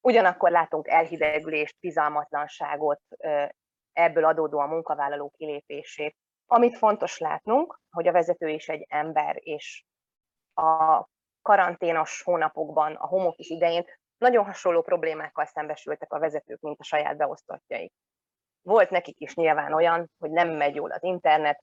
Ugyanakkor 0.00 0.50
látunk 0.50 0.88
elhidegülést, 0.88 1.76
bizalmatlanságot, 1.80 3.00
ebből 3.92 4.24
adódó 4.24 4.58
a 4.58 4.66
munkavállaló 4.66 5.32
kilépését. 5.36 6.16
Amit 6.46 6.76
fontos 6.76 7.18
látnunk, 7.18 7.80
hogy 7.90 8.08
a 8.08 8.12
vezető 8.12 8.48
is 8.48 8.68
egy 8.68 8.86
ember, 8.88 9.36
és 9.38 9.84
a 10.54 11.04
karanténos 11.42 12.22
hónapokban, 12.22 12.94
a 12.94 13.06
home 13.06 13.26
office 13.26 13.54
idején 13.54 13.84
nagyon 14.22 14.44
hasonló 14.44 14.82
problémákkal 14.82 15.44
szembesültek 15.44 16.12
a 16.12 16.18
vezetők, 16.18 16.60
mint 16.60 16.80
a 16.80 16.84
saját 16.84 17.16
beosztottjaik. 17.16 17.92
Volt 18.62 18.90
nekik 18.90 19.20
is 19.20 19.34
nyilván 19.34 19.72
olyan, 19.72 20.10
hogy 20.18 20.30
nem 20.30 20.48
megy 20.48 20.74
jól 20.74 20.90
az 20.90 21.02
internet, 21.02 21.62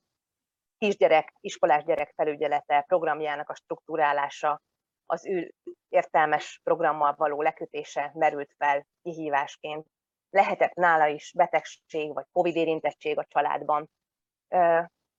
kisgyerek, 0.78 1.34
iskolás 1.40 1.84
gyerek 1.84 2.12
felügyelete, 2.16 2.80
programjának 2.80 3.48
a 3.48 3.54
struktúrálása, 3.54 4.60
az 5.06 5.26
ő 5.26 5.52
értelmes 5.88 6.60
programmal 6.64 7.14
való 7.16 7.42
lekötése 7.42 8.10
merült 8.14 8.54
fel 8.58 8.86
kihívásként. 9.02 9.86
Lehetett 10.30 10.74
nála 10.74 11.06
is 11.06 11.32
betegség 11.36 12.14
vagy 12.14 12.24
COVID 12.32 12.56
érintettség 12.56 13.18
a 13.18 13.26
családban. 13.28 13.90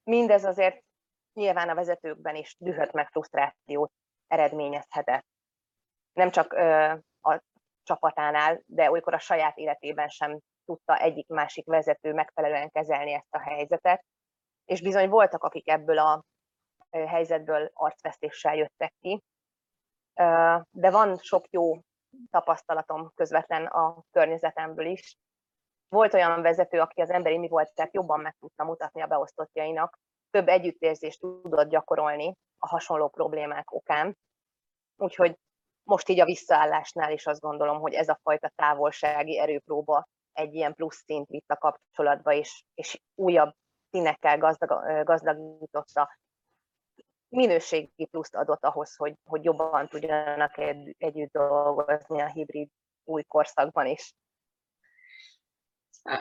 Mindez 0.04 0.44
azért 0.44 0.84
nyilván 1.34 1.70
a 1.70 1.76
vezetőkben 1.76 2.36
is 2.36 2.56
dühöt 2.60 2.92
meg 2.92 3.08
frusztrációt 3.08 3.92
eredményezhetett. 4.28 5.26
Nem 6.14 6.32
csak 6.32 6.54
a 7.22 7.42
csapatánál, 7.84 8.62
de 8.66 8.92
olykor 8.92 9.14
a 9.14 9.20
saját 9.20 9.58
életében 9.58 10.08
sem 10.08 10.40
tudta 10.66 10.98
egyik-másik 10.98 11.66
vezető 11.66 12.14
megfelelően 12.14 12.70
kezelni 12.70 13.14
ezt 13.14 13.34
a 13.34 13.40
helyzetet. 13.40 14.06
És 14.66 14.82
bizony 14.82 15.10
voltak, 15.10 15.44
akik 15.44 15.70
ebből 15.70 15.98
a 16.00 16.24
helyzetből 16.90 17.70
arcvesztéssel 17.74 18.56
jöttek 18.56 18.94
ki. 19.00 19.24
De 20.70 20.92
van 20.92 21.18
sok 21.18 21.46
jó 21.50 21.78
tapasztalatom 22.30 23.12
közvetlen 23.16 23.66
a 23.66 24.04
környezetemből 24.12 24.86
is. 24.86 25.18
Volt 25.90 26.14
olyan 26.14 26.42
vezető, 26.42 26.80
aki 26.80 27.02
az 27.02 27.10
emberi 27.10 27.38
mi 27.38 27.48
volt, 27.48 27.74
tehát 27.74 27.94
jobban 27.94 28.20
meg 28.20 28.36
tudta 28.40 28.64
mutatni 28.64 29.02
a 29.02 29.08
beosztottjainak, 29.08 30.00
több 30.30 30.48
együttérzést 30.48 31.20
tudott 31.20 31.70
gyakorolni 31.70 32.36
a 32.58 32.68
hasonló 32.68 33.10
problémák 33.10 33.72
okán. 33.72 34.18
Úgyhogy 34.98 35.38
most 35.84 36.10
így 36.10 36.20
a 36.20 36.26
visszaállásnál 36.26 37.12
is 37.12 37.26
azt 37.26 37.40
gondolom, 37.42 37.80
hogy 37.80 37.94
ez 37.94 38.10
a 38.10 38.20
fajta 38.24 38.52
távolsági 38.56 39.40
erőpróba 39.40 40.08
egy 40.34 40.54
ilyen 40.54 40.74
plusz 40.74 41.04
szint 41.06 41.28
vitt 41.28 41.50
a 41.50 41.58
kapcsolatba, 41.58 42.34
és, 42.34 42.64
és 42.74 43.02
újabb 43.16 43.54
színekkel 43.92 44.38
gazdag, 44.38 45.04
gazdagította, 45.04 46.10
minőségi 47.32 48.06
pluszt 48.06 48.36
adott 48.36 48.64
ahhoz, 48.64 48.96
hogy, 48.96 49.14
hogy 49.24 49.44
jobban 49.44 49.88
tudjanak 49.88 50.58
egy, 50.58 50.96
együtt 50.98 51.32
dolgozni 51.32 52.22
a 52.22 52.28
hibrid 52.28 52.70
új 53.04 53.24
korszakban 53.24 53.86
is. 53.86 54.14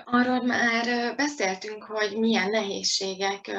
Arról 0.04 0.42
már 0.42 1.16
beszéltünk, 1.16 1.84
hogy 1.84 2.18
milyen 2.18 2.50
nehézségek 2.50 3.50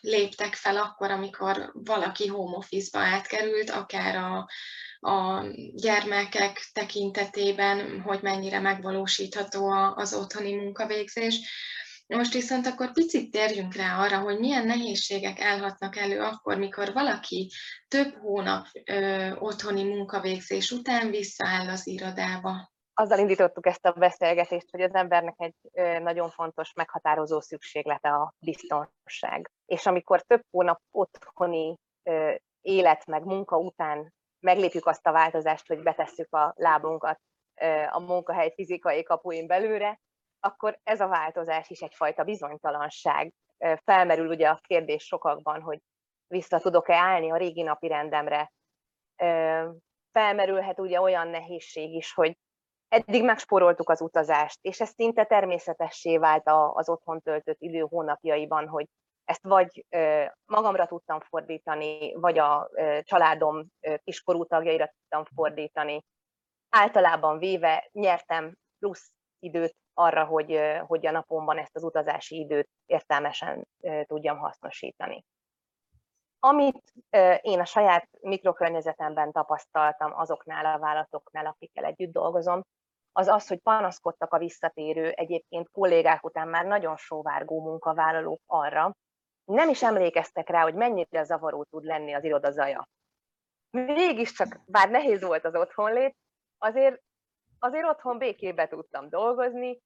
léptek 0.00 0.54
fel 0.54 0.76
akkor, 0.76 1.10
amikor 1.10 1.70
valaki 1.72 2.26
home 2.26 2.56
office-ba 2.56 3.04
átkerült, 3.04 3.70
akár 3.70 4.16
a, 4.16 4.48
a 5.00 5.44
gyermekek 5.74 6.70
tekintetében, 6.72 8.00
hogy 8.00 8.22
mennyire 8.22 8.60
megvalósítható 8.60 9.70
az 9.94 10.14
otthoni 10.14 10.54
munkavégzés. 10.54 11.40
Most 12.06 12.32
viszont 12.32 12.66
akkor 12.66 12.92
picit 12.92 13.30
térjünk 13.30 13.74
rá 13.74 13.98
arra, 13.98 14.18
hogy 14.18 14.38
milyen 14.38 14.66
nehézségek 14.66 15.40
állhatnak 15.40 15.96
elő 15.96 16.20
akkor, 16.20 16.58
mikor 16.58 16.92
valaki 16.92 17.50
több 17.88 18.14
hónap 18.14 18.66
ö, 18.84 19.30
otthoni 19.34 19.82
munkavégzés 19.82 20.70
után 20.70 21.10
visszaáll 21.10 21.68
az 21.68 21.86
irodába 21.86 22.70
azzal 23.00 23.18
indítottuk 23.18 23.66
ezt 23.66 23.86
a 23.86 23.92
beszélgetést, 23.92 24.70
hogy 24.70 24.80
az 24.80 24.94
embernek 24.94 25.34
egy 25.36 25.54
nagyon 26.02 26.30
fontos, 26.30 26.72
meghatározó 26.72 27.40
szükséglete 27.40 28.08
a 28.08 28.34
biztonság. 28.38 29.50
És 29.66 29.86
amikor 29.86 30.22
több 30.22 30.42
hónap 30.50 30.80
otthoni 30.90 31.74
élet 32.60 33.06
meg 33.06 33.24
munka 33.24 33.56
után 33.56 34.12
meglépjük 34.40 34.86
azt 34.86 35.06
a 35.06 35.12
változást, 35.12 35.66
hogy 35.66 35.82
betesszük 35.82 36.34
a 36.34 36.52
lábunkat 36.56 37.20
a 37.90 38.00
munkahely 38.00 38.52
fizikai 38.54 39.02
kapuin 39.02 39.46
belőle, 39.46 40.00
akkor 40.40 40.78
ez 40.82 41.00
a 41.00 41.08
változás 41.08 41.70
is 41.70 41.80
egyfajta 41.80 42.24
bizonytalanság. 42.24 43.32
Felmerül 43.84 44.28
ugye 44.28 44.48
a 44.48 44.60
kérdés 44.62 45.04
sokakban, 45.04 45.60
hogy 45.60 45.80
vissza 46.26 46.58
tudok-e 46.58 46.96
állni 46.96 47.30
a 47.30 47.36
régi 47.36 47.62
napi 47.62 47.88
rendemre. 47.88 48.52
Felmerülhet 50.12 50.80
ugye 50.80 51.00
olyan 51.00 51.28
nehézség 51.28 51.94
is, 51.94 52.14
hogy 52.14 52.36
Eddig 52.88 53.24
megspóroltuk 53.24 53.90
az 53.90 54.00
utazást, 54.00 54.58
és 54.60 54.80
ez 54.80 54.88
szinte 54.88 55.24
természetessé 55.24 56.18
vált 56.18 56.42
az 56.72 56.88
otthon 56.88 57.20
töltött 57.20 57.60
idő 57.60 57.80
hónapjaiban, 57.80 58.68
hogy 58.68 58.86
ezt 59.28 59.42
vagy 59.42 59.86
magamra 60.44 60.86
tudtam 60.86 61.20
fordítani, 61.20 62.14
vagy 62.14 62.38
a 62.38 62.70
családom 63.02 63.66
kiskorú 64.04 64.44
tagjaira 64.44 64.86
tudtam 64.86 65.24
fordítani. 65.34 66.04
Általában 66.68 67.38
véve 67.38 67.88
nyertem 67.92 68.56
plusz 68.78 69.10
időt 69.38 69.76
arra, 69.94 70.24
hogy, 70.24 70.60
hogy 70.86 71.06
a 71.06 71.10
napomban 71.10 71.58
ezt 71.58 71.76
az 71.76 71.82
utazási 71.82 72.38
időt 72.38 72.68
értelmesen 72.86 73.68
tudjam 74.02 74.38
hasznosítani. 74.38 75.24
Amit 76.38 76.92
én 77.40 77.60
a 77.60 77.64
saját 77.64 78.08
mikrokörnyezetemben 78.20 79.32
tapasztaltam 79.32 80.12
azoknál 80.14 80.66
a 80.66 80.78
vállalatoknál, 80.78 81.46
akikkel 81.46 81.84
együtt 81.84 82.12
dolgozom, 82.12 82.62
az 83.12 83.26
az, 83.26 83.48
hogy 83.48 83.58
panaszkodtak 83.58 84.32
a 84.32 84.38
visszatérő, 84.38 85.10
egyébként 85.10 85.70
kollégák 85.70 86.24
után 86.24 86.48
már 86.48 86.64
nagyon 86.64 86.96
sóvárgó 86.96 87.60
munkavállalók 87.60 88.40
arra, 88.46 88.96
nem 89.48 89.68
is 89.68 89.82
emlékeztek 89.82 90.48
rá, 90.48 90.62
hogy 90.62 90.74
mennyire 90.74 91.22
zavaró 91.22 91.64
tud 91.64 91.84
lenni 91.84 92.12
az 92.12 92.24
iroda 92.24 92.50
zaja. 92.50 92.88
Mégiscsak, 93.70 94.60
bár 94.66 94.90
nehéz 94.90 95.22
volt 95.22 95.44
az 95.44 95.54
otthonlét, 95.54 96.16
azért, 96.58 97.00
azért 97.58 97.86
otthon 97.86 98.18
békébe 98.18 98.68
tudtam 98.68 99.08
dolgozni, 99.08 99.78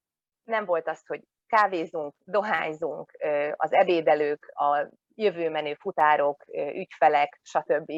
nem 0.44 0.64
volt 0.64 0.88
az, 0.88 1.06
hogy 1.06 1.22
kávézunk, 1.46 2.14
dohányzunk, 2.24 3.12
az 3.56 3.72
ebédelők, 3.72 4.52
a 4.54 4.88
jövőmenő 5.14 5.74
futárok, 5.74 6.44
ügyfelek, 6.52 7.40
stb. 7.42 7.92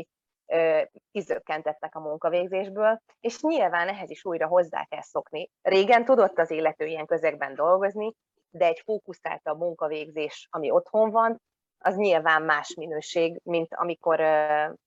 kizökkentettek 1.10 1.94
a 1.94 2.00
munkavégzésből, 2.00 3.00
és 3.20 3.40
nyilván 3.40 3.88
ehhez 3.88 4.10
is 4.10 4.24
újra 4.24 4.46
hozzá 4.46 4.84
kell 4.84 5.02
szokni. 5.02 5.50
Régen 5.62 6.04
tudott 6.04 6.38
az 6.38 6.50
illető 6.50 6.86
ilyen 6.86 7.06
közegben 7.06 7.54
dolgozni, 7.54 8.14
de 8.50 8.66
egy 8.66 8.80
fókuszáltabb 8.84 9.58
munkavégzés, 9.58 10.48
ami 10.50 10.70
otthon 10.70 11.10
van, 11.10 11.40
az 11.84 11.96
nyilván 11.96 12.42
más 12.42 12.74
minőség, 12.74 13.40
mint 13.42 13.74
amikor 13.74 14.20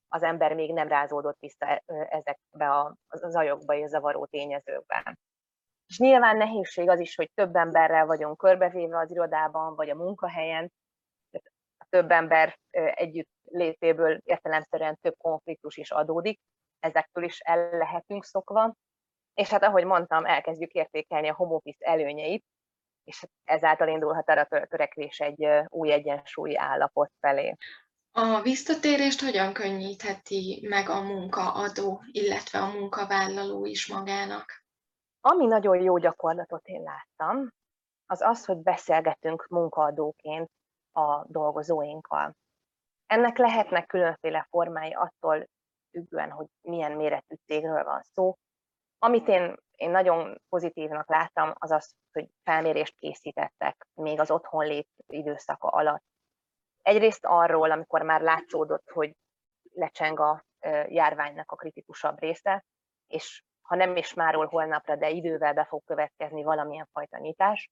az 0.08 0.24
ember 0.24 0.54
még 0.54 0.74
nem 0.74 0.88
rázódott 0.88 1.40
vissza 1.40 1.84
ezekbe 2.10 2.70
a 2.70 2.96
zajokba 3.08 3.76
és 3.76 3.90
zavaró 3.90 4.26
tényezőkbe. 4.26 5.18
És 5.88 6.00
nyilván 6.00 6.38
nehézség 6.38 6.90
az 6.90 7.00
is, 7.00 7.16
hogy 7.16 7.32
több 7.34 7.56
emberrel 7.56 8.06
vagyunk 8.06 8.38
körbevéve 8.38 8.98
az 8.98 9.12
irodában, 9.12 9.76
vagy 9.76 9.90
a 9.90 9.96
munkahelyen, 9.96 10.72
a 11.78 11.86
több 11.90 12.12
ember 12.12 12.58
együtt 12.94 13.30
létéből 13.44 14.20
értelemszerűen 14.24 14.98
több 15.02 15.16
konfliktus 15.18 15.78
is 15.78 15.92
adódik, 15.92 16.40
ezektől 16.80 17.24
is 17.24 17.40
el 17.40 17.70
lehetünk 17.70 18.24
szokva, 18.24 18.74
és 19.34 19.50
hát 19.50 19.64
ahogy 19.64 19.86
mondtam, 19.86 20.26
elkezdjük 20.26 20.72
értékelni 20.72 21.28
a 21.28 21.36
home 21.36 21.54
office 21.54 21.86
előnyeit, 21.86 22.46
és 23.08 23.26
ezáltal 23.44 23.88
indulhat 23.88 24.30
el 24.30 24.38
a 24.38 24.66
törekvés 24.66 25.20
egy 25.20 25.48
új 25.68 25.92
egyensúlyi 25.92 26.58
állapot 26.58 27.12
felé. 27.20 27.56
A 28.12 28.42
visszatérést 28.42 29.22
hogyan 29.22 29.54
könnyítheti 29.54 30.66
meg 30.70 30.90
a 30.90 31.02
munkaadó, 31.02 32.04
illetve 32.12 32.60
a 32.60 32.72
munkavállaló 32.72 33.66
is 33.66 33.88
magának? 33.88 34.64
Ami 35.22 35.46
nagyon 35.46 35.82
jó 35.82 35.98
gyakorlatot 35.98 36.68
én 36.68 36.82
láttam, 36.82 37.54
az 38.06 38.22
az, 38.22 38.46
hogy 38.46 38.58
beszélgetünk 38.58 39.48
munkaadóként 39.50 40.50
a 40.92 41.26
dolgozóinkkal. 41.28 42.36
Ennek 43.06 43.38
lehetnek 43.38 43.86
különféle 43.86 44.48
formái 44.50 44.94
attól 44.94 45.48
függően, 45.92 46.32
hogy 46.32 46.48
milyen 46.62 46.92
méretű 46.92 47.36
cégről 47.46 47.84
van 47.84 48.02
szó. 48.02 48.38
Amit 49.00 49.28
én, 49.28 49.56
én 49.72 49.90
nagyon 49.90 50.42
pozitívnak 50.50 51.10
láttam, 51.10 51.54
az 51.58 51.72
az, 51.72 51.94
hogy 52.12 52.30
felmérést 52.44 52.98
készítettek 52.98 53.88
még 53.94 54.20
az 54.20 54.32
otthonlét 54.32 54.90
időszaka 55.08 55.68
alatt. 55.68 56.04
Egyrészt 56.82 57.26
arról, 57.26 57.72
amikor 57.72 58.02
már 58.02 58.22
látszódott, 58.22 58.90
hogy 58.90 59.16
lecseng 59.74 60.20
a 60.20 60.46
járványnak 60.88 61.52
a 61.52 61.56
kritikusabb 61.56 62.20
része, 62.20 62.66
és 63.08 63.44
ha 63.62 63.76
nem 63.76 63.96
is 63.96 64.14
máról 64.14 64.46
holnapra, 64.46 64.96
de 64.96 65.10
idővel 65.10 65.54
be 65.54 65.66
fog 65.66 65.84
következni 65.84 66.44
valamilyen 66.44 66.90
fajta 66.92 67.18
nyitás, 67.18 67.70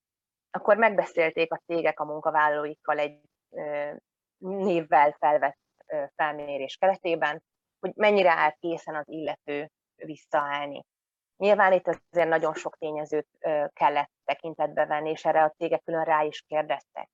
akkor 0.52 0.78
megbeszélték 0.78 1.54
a 1.54 1.62
cégek 1.66 2.00
a 2.00 2.06
munkavállalóikkal 2.06 2.98
egy 2.98 3.22
névvel 4.38 5.12
felvett 5.12 5.60
felmérés 6.16 6.78
keretében, 6.78 7.44
hogy 7.80 7.92
mennyire 7.96 8.32
áll 8.32 8.52
készen 8.60 8.96
az 8.96 9.08
illető 9.08 9.72
visszaállni. 9.96 10.86
Nyilván 11.38 11.74
itt 11.74 11.88
azért 11.88 12.30
nagyon 12.30 12.54
sok 12.54 12.78
tényezőt 12.78 13.28
kellett 13.74 14.12
tekintetbe 14.24 14.86
venni, 14.86 15.10
és 15.10 15.26
erre 15.26 15.44
a 15.44 15.50
cégek 15.50 15.84
külön 15.84 16.04
rá 16.04 16.22
is 16.22 16.42
kérdeztek. 16.48 17.10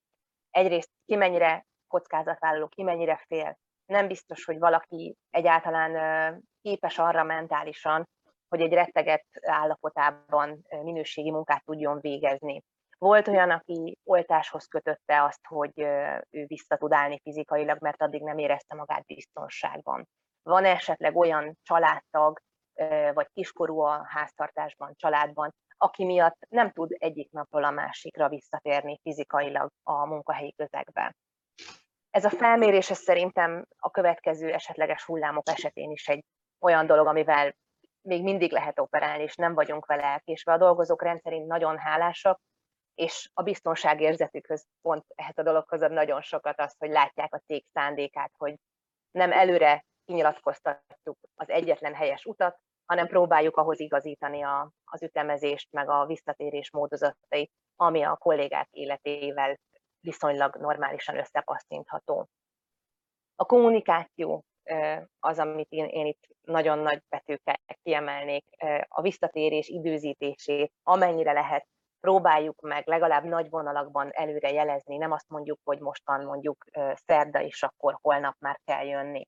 Egyrészt 0.49 0.89
ki 1.05 1.15
mennyire 1.15 1.65
kockázatvállaló, 1.88 2.67
ki 2.67 2.84
mennyire 2.84 3.23
fél. 3.27 3.57
Nem 3.86 4.07
biztos, 4.07 4.45
hogy 4.45 4.60
valaki 4.60 5.15
egyáltalán 5.29 6.43
képes 6.62 6.97
arra 6.97 7.23
mentálisan, 7.23 8.10
hogy 8.49 8.62
egy 8.62 8.73
retteget 8.73 9.25
állapotában 9.41 10.65
minőségi 10.69 11.31
munkát 11.31 11.63
tudjon 11.65 11.99
végezni. 11.99 12.63
Volt 12.97 13.27
olyan, 13.27 13.49
aki 13.49 13.97
oltáshoz 14.03 14.65
kötötte 14.65 15.23
azt, 15.23 15.45
hogy 15.47 15.79
ő 16.29 16.45
vissza 16.45 16.77
tud 16.77 16.93
állni 16.93 17.19
fizikailag, 17.23 17.81
mert 17.81 18.01
addig 18.01 18.21
nem 18.21 18.38
érezte 18.38 18.75
magát 18.75 19.05
biztonságban. 19.05 20.07
Van 20.43 20.65
esetleg 20.65 21.15
olyan 21.15 21.57
családtag, 21.63 22.41
vagy 23.13 23.28
kiskorú 23.34 23.80
a 23.80 24.06
háztartásban, 24.10 24.94
családban, 24.96 25.54
aki 25.78 26.06
miatt 26.06 26.38
nem 26.50 26.72
tud 26.72 26.96
egyik 26.98 27.32
napról 27.32 27.63
a 27.63 27.72
másikra 27.72 28.30
visszatérni 28.30 29.00
fizikailag 29.02 29.72
a 29.84 30.06
munkahelyi 30.06 30.54
közegbe. 30.54 31.15
Ez 32.10 32.26
a 32.26 32.30
felmérés 32.30 32.86
szerintem 32.86 33.65
a 33.78 33.91
következő 33.91 34.52
esetleges 34.54 35.04
hullámok 35.04 35.50
esetén 35.50 35.91
is 35.91 36.08
egy 36.08 36.26
olyan 36.60 36.86
dolog, 36.86 37.08
amivel 37.08 37.56
még 38.02 38.24
mindig 38.24 38.52
lehet 38.52 38.80
operálni, 38.80 39.24
és 39.24 39.36
nem 39.36 39.54
vagyunk 39.54 39.86
vele 39.86 40.04
elkésve. 40.04 40.54
A 40.54 40.58
dolgozók 40.58 41.04
rendszerint 41.04 41.48
nagyon 41.48 41.78
hálásak, 41.78 42.41
és 42.96 43.30
a 43.34 43.41
biztonságérzetükhöz 43.41 44.65
pont 44.82 45.06
ehhez 45.15 45.38
a 45.38 45.44
dologhoz 45.44 45.80
nagyon 45.80 46.22
sokat 46.22 46.60
az, 46.60 46.76
hogy 46.78 46.89
látják 46.89 47.34
a 47.34 47.41
cég 47.46 47.65
szándékát, 47.74 48.32
hogy 48.38 48.56
nem 49.12 49.32
előre 49.32 49.86
kinyilatkoztatjuk 50.06 51.17
az 51.36 51.50
egyetlen 51.50 51.94
helyes 51.94 52.26
utat, 52.26 52.60
hanem 52.91 53.08
próbáljuk 53.08 53.58
ahhoz 53.58 53.80
igazítani 53.80 54.41
a, 54.41 54.71
az 54.84 55.04
ütemezést, 55.04 55.71
meg 55.71 55.89
a 55.89 56.06
visszatérés 56.06 56.71
módozatait, 56.71 57.51
ami 57.75 58.04
a 58.04 58.15
kollégák 58.15 58.67
életével 58.71 59.60
viszonylag 59.99 60.56
normálisan 60.56 61.17
összepasszintható. 61.17 62.27
A 63.36 63.45
kommunikáció 63.45 64.43
az, 65.19 65.39
amit 65.39 65.69
én, 65.69 65.86
én 65.86 66.06
itt 66.06 66.27
nagyon 66.41 66.80
nagy 66.80 67.01
betűkkel 67.10 67.60
kiemelnék, 67.82 68.45
a 68.88 69.01
visszatérés 69.01 69.67
időzítését, 69.67 70.73
amennyire 70.84 71.32
lehet, 71.32 71.67
próbáljuk 71.99 72.62
meg 72.62 72.88
legalább 72.88 73.23
nagy 73.23 73.49
vonalakban 73.49 74.10
előre 74.12 74.51
jelezni, 74.51 74.97
nem 74.97 75.12
azt 75.12 75.30
mondjuk, 75.30 75.60
hogy 75.63 75.80
mostan 75.80 76.25
mondjuk 76.25 76.65
szerda, 76.93 77.41
és 77.41 77.63
akkor 77.63 77.97
holnap 78.01 78.36
már 78.39 78.60
kell 78.63 78.86
jönni. 78.86 79.27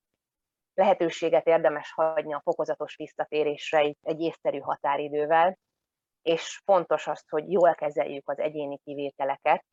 Lehetőséget 0.73 1.47
érdemes 1.47 1.91
hagyni 1.91 2.33
a 2.33 2.41
fokozatos 2.43 2.95
visszatérésre 2.95 3.79
egy 4.01 4.19
észszerű 4.19 4.59
határidővel, 4.59 5.57
és 6.21 6.61
fontos 6.65 7.07
az, 7.07 7.23
hogy 7.29 7.51
jól 7.51 7.75
kezeljük 7.75 8.29
az 8.29 8.39
egyéni 8.39 8.77
kivételeket, 8.77 9.65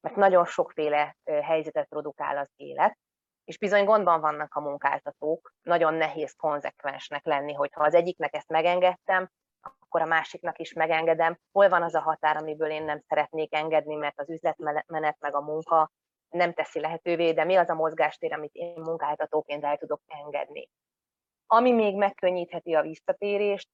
mert 0.00 0.16
nagyon 0.16 0.44
sokféle 0.44 1.16
helyzetet 1.24 1.88
produkál 1.88 2.36
az 2.36 2.50
élet, 2.56 2.98
és 3.44 3.58
bizony 3.58 3.84
gondban 3.84 4.20
vannak 4.20 4.54
a 4.54 4.60
munkáltatók, 4.60 5.52
nagyon 5.62 5.94
nehéz 5.94 6.34
konzekvensnek 6.36 7.24
lenni, 7.24 7.52
hogyha 7.52 7.84
az 7.84 7.94
egyiknek 7.94 8.34
ezt 8.34 8.48
megengedtem, 8.48 9.30
akkor 9.60 10.02
a 10.02 10.06
másiknak 10.06 10.58
is 10.58 10.72
megengedem. 10.72 11.38
Hol 11.52 11.68
van 11.68 11.82
az 11.82 11.94
a 11.94 12.00
határ, 12.00 12.36
amiből 12.36 12.70
én 12.70 12.84
nem 12.84 13.00
szeretnék 13.06 13.54
engedni, 13.54 13.94
mert 13.94 14.20
az 14.20 14.30
üzletmenet 14.30 15.16
meg 15.18 15.34
a 15.34 15.40
munka 15.40 15.90
nem 16.28 16.52
teszi 16.52 16.80
lehetővé, 16.80 17.32
de 17.32 17.44
mi 17.44 17.56
az 17.56 17.68
a 17.68 17.74
mozgástér, 17.74 18.32
amit 18.32 18.54
én 18.54 18.80
munkáltatóként 18.80 19.64
el 19.64 19.76
tudok 19.76 20.00
engedni. 20.06 20.68
Ami 21.46 21.72
még 21.72 21.96
megkönnyítheti 21.96 22.74
a 22.74 22.82
visszatérést, 22.82 23.68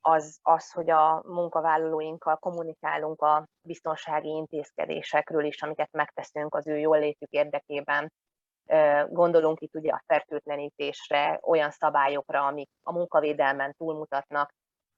az 0.00 0.38
az, 0.42 0.72
hogy 0.72 0.90
a 0.90 1.22
munkavállalóinkkal 1.26 2.36
kommunikálunk 2.36 3.22
a 3.22 3.46
biztonsági 3.60 4.28
intézkedésekről 4.28 5.44
is, 5.44 5.62
amiket 5.62 5.92
megteszünk 5.92 6.54
az 6.54 6.66
ő 6.66 6.78
jól 6.78 6.98
létük 6.98 7.30
érdekében, 7.30 8.12
Gondolunk 9.08 9.60
itt 9.60 9.74
ugye 9.74 9.92
a 9.92 10.02
fertőtlenítésre, 10.06 11.38
olyan 11.42 11.70
szabályokra, 11.70 12.46
amik 12.46 12.68
a 12.82 12.92
munkavédelmen 12.92 13.74
túlmutatnak, 13.76 14.54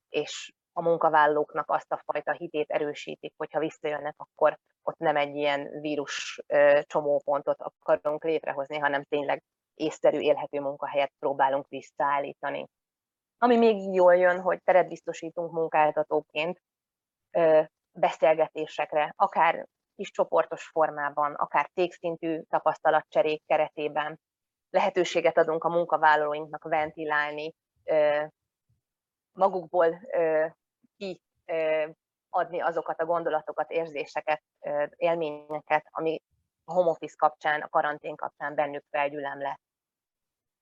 és 0.08 0.52
a 0.72 0.82
munkavállalóknak 0.82 1.70
azt 1.70 1.92
a 1.92 2.02
fajta 2.04 2.32
hitét 2.32 2.70
erősítik, 2.70 3.34
hogyha 3.36 3.58
visszajönnek, 3.58 4.14
akkor 4.16 4.58
ott 4.82 4.98
nem 4.98 5.16
egy 5.16 5.36
ilyen 5.36 5.80
vírus 5.80 6.40
csomópontot 6.82 7.60
akarunk 7.60 8.24
létrehozni, 8.24 8.78
hanem 8.78 9.04
tényleg 9.04 9.42
észszerű, 9.74 10.18
élhető 10.18 10.60
munkahelyet 10.60 11.12
próbálunk 11.18 11.68
visszaállítani. 11.68 12.68
Ami 13.38 13.56
még 13.56 13.94
jól 13.94 14.16
jön, 14.16 14.40
hogy 14.40 14.62
teret 14.62 14.88
biztosítunk 14.88 15.52
munkáltatóként 15.52 16.60
beszélgetésekre, 17.92 19.12
akár 19.16 19.66
kis 19.96 20.10
csoportos 20.10 20.64
formában, 20.66 21.34
akár 21.34 21.70
cégszintű 21.74 22.42
tapasztalatcserék 22.48 23.42
keretében. 23.46 24.20
Lehetőséget 24.70 25.38
adunk 25.38 25.64
a 25.64 25.68
munkavállalóinknak 25.68 26.62
ventilálni, 26.62 27.54
magukból 29.32 30.00
ki 31.00 31.20
adni 32.30 32.60
azokat 32.60 33.00
a 33.00 33.04
gondolatokat, 33.04 33.70
érzéseket, 33.70 34.42
élményeket, 34.96 35.86
ami 35.90 36.22
a 36.64 36.72
home 36.72 36.90
office 36.90 37.14
kapcsán, 37.18 37.60
a 37.60 37.68
karantén 37.68 38.16
kapcsán 38.16 38.54
bennük 38.54 38.84
felgyülem 38.90 39.40
le. 39.40 39.60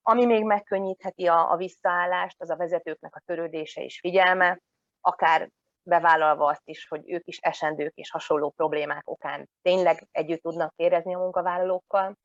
Ami 0.02 0.24
még 0.24 0.44
megkönnyítheti 0.44 1.26
a, 1.26 1.50
a 1.50 1.56
visszaállást, 1.56 2.40
az 2.40 2.50
a 2.50 2.56
vezetőknek 2.56 3.16
a 3.16 3.22
törődése 3.26 3.82
és 3.82 3.98
figyelme, 3.98 4.60
akár 5.00 5.48
bevállalva 5.82 6.46
azt 6.46 6.68
is, 6.68 6.88
hogy 6.88 7.10
ők 7.10 7.26
is 7.26 7.38
esendők 7.38 7.94
és 7.94 8.10
hasonló 8.10 8.50
problémák 8.50 9.10
okán 9.10 9.48
tényleg 9.62 10.08
együtt 10.10 10.42
tudnak 10.42 10.72
érezni 10.76 11.14
a 11.14 11.18
munkavállalókkal, 11.18 12.16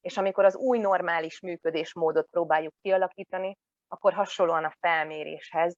és 0.00 0.16
amikor 0.16 0.44
az 0.44 0.56
új 0.56 0.78
normális 0.78 1.40
működésmódot 1.40 2.28
próbáljuk 2.30 2.74
kialakítani, 2.80 3.56
akkor 3.88 4.12
hasonlóan 4.12 4.64
a 4.64 4.74
felméréshez 4.80 5.76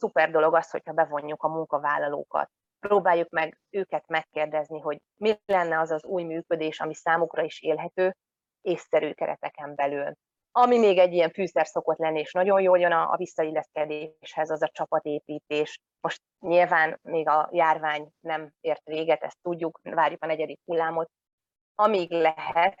szuper 0.00 0.30
dolog 0.30 0.54
az, 0.54 0.70
hogyha 0.70 0.92
bevonjuk 0.92 1.42
a 1.42 1.48
munkavállalókat. 1.48 2.50
Próbáljuk 2.78 3.30
meg 3.30 3.60
őket 3.70 4.08
megkérdezni, 4.08 4.80
hogy 4.80 5.00
mi 5.16 5.40
lenne 5.46 5.78
az 5.78 5.90
az 5.90 6.04
új 6.04 6.22
működés, 6.22 6.80
ami 6.80 6.94
számukra 6.94 7.42
is 7.42 7.60
élhető, 7.60 8.16
észszerű 8.60 9.12
kereteken 9.12 9.74
belül. 9.74 10.12
Ami 10.52 10.78
még 10.78 10.98
egy 10.98 11.12
ilyen 11.12 11.30
fűszer 11.30 11.66
szokott 11.66 11.98
lenni, 11.98 12.18
és 12.20 12.32
nagyon 12.32 12.60
jól 12.60 12.78
jön 12.78 12.92
a, 12.92 13.12
a 13.12 13.16
visszailleszkedéshez, 13.16 14.50
az 14.50 14.62
a 14.62 14.70
csapatépítés. 14.72 15.80
Most 16.00 16.22
nyilván 16.38 16.98
még 17.02 17.28
a 17.28 17.48
járvány 17.52 18.08
nem 18.20 18.52
ért 18.60 18.84
véget, 18.84 19.22
ezt 19.22 19.38
tudjuk, 19.42 19.80
várjuk 19.82 20.22
a 20.22 20.26
negyedik 20.26 20.60
hullámot. 20.64 21.10
Amíg 21.74 22.10
lehet, 22.10 22.74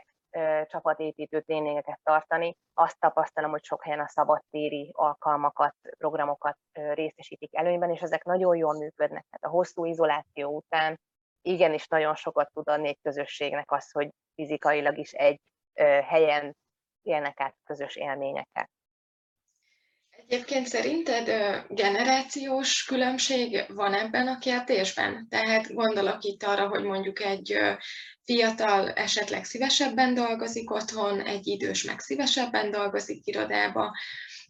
csapatépítő 0.66 1.40
tréningeket 1.40 2.00
tartani. 2.02 2.56
Azt 2.74 2.98
tapasztalom, 2.98 3.50
hogy 3.50 3.64
sok 3.64 3.84
helyen 3.84 4.00
a 4.00 4.08
szabadtéri 4.08 4.90
alkalmakat, 4.92 5.74
programokat 5.98 6.56
részesítik 6.72 7.56
előnyben, 7.56 7.90
és 7.90 8.00
ezek 8.00 8.24
nagyon 8.24 8.56
jól 8.56 8.74
működnek. 8.78 9.26
Tehát 9.30 9.44
a 9.44 9.56
hosszú 9.56 9.84
izoláció 9.84 10.56
után 10.56 11.00
igenis 11.42 11.86
nagyon 11.86 12.14
sokat 12.14 12.50
tud 12.52 12.68
adni 12.68 12.88
egy 12.88 12.98
közösségnek 13.02 13.70
az, 13.72 13.90
hogy 13.90 14.10
fizikailag 14.34 14.98
is 14.98 15.12
egy 15.12 15.40
helyen 16.06 16.56
élnek 17.02 17.40
át 17.40 17.56
közös 17.64 17.96
élményeket. 17.96 18.70
Egyébként 20.30 20.66
szerinted 20.66 21.26
generációs 21.68 22.84
különbség 22.84 23.64
van 23.68 23.94
ebben 23.94 24.28
a 24.28 24.38
kérdésben? 24.38 25.26
Tehát 25.28 25.74
gondolok 25.74 26.24
itt 26.24 26.42
arra, 26.42 26.68
hogy 26.68 26.82
mondjuk 26.82 27.20
egy 27.20 27.58
fiatal 28.24 28.90
esetleg 28.90 29.44
szívesebben 29.44 30.14
dolgozik 30.14 30.70
otthon, 30.70 31.20
egy 31.20 31.46
idős 31.46 31.84
meg 31.84 32.00
szívesebben 32.00 32.70
dolgozik 32.70 33.26
irodába, 33.26 33.96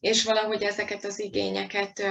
és 0.00 0.24
valahogy 0.24 0.62
ezeket 0.62 1.04
az 1.04 1.20
igényeket 1.20 2.02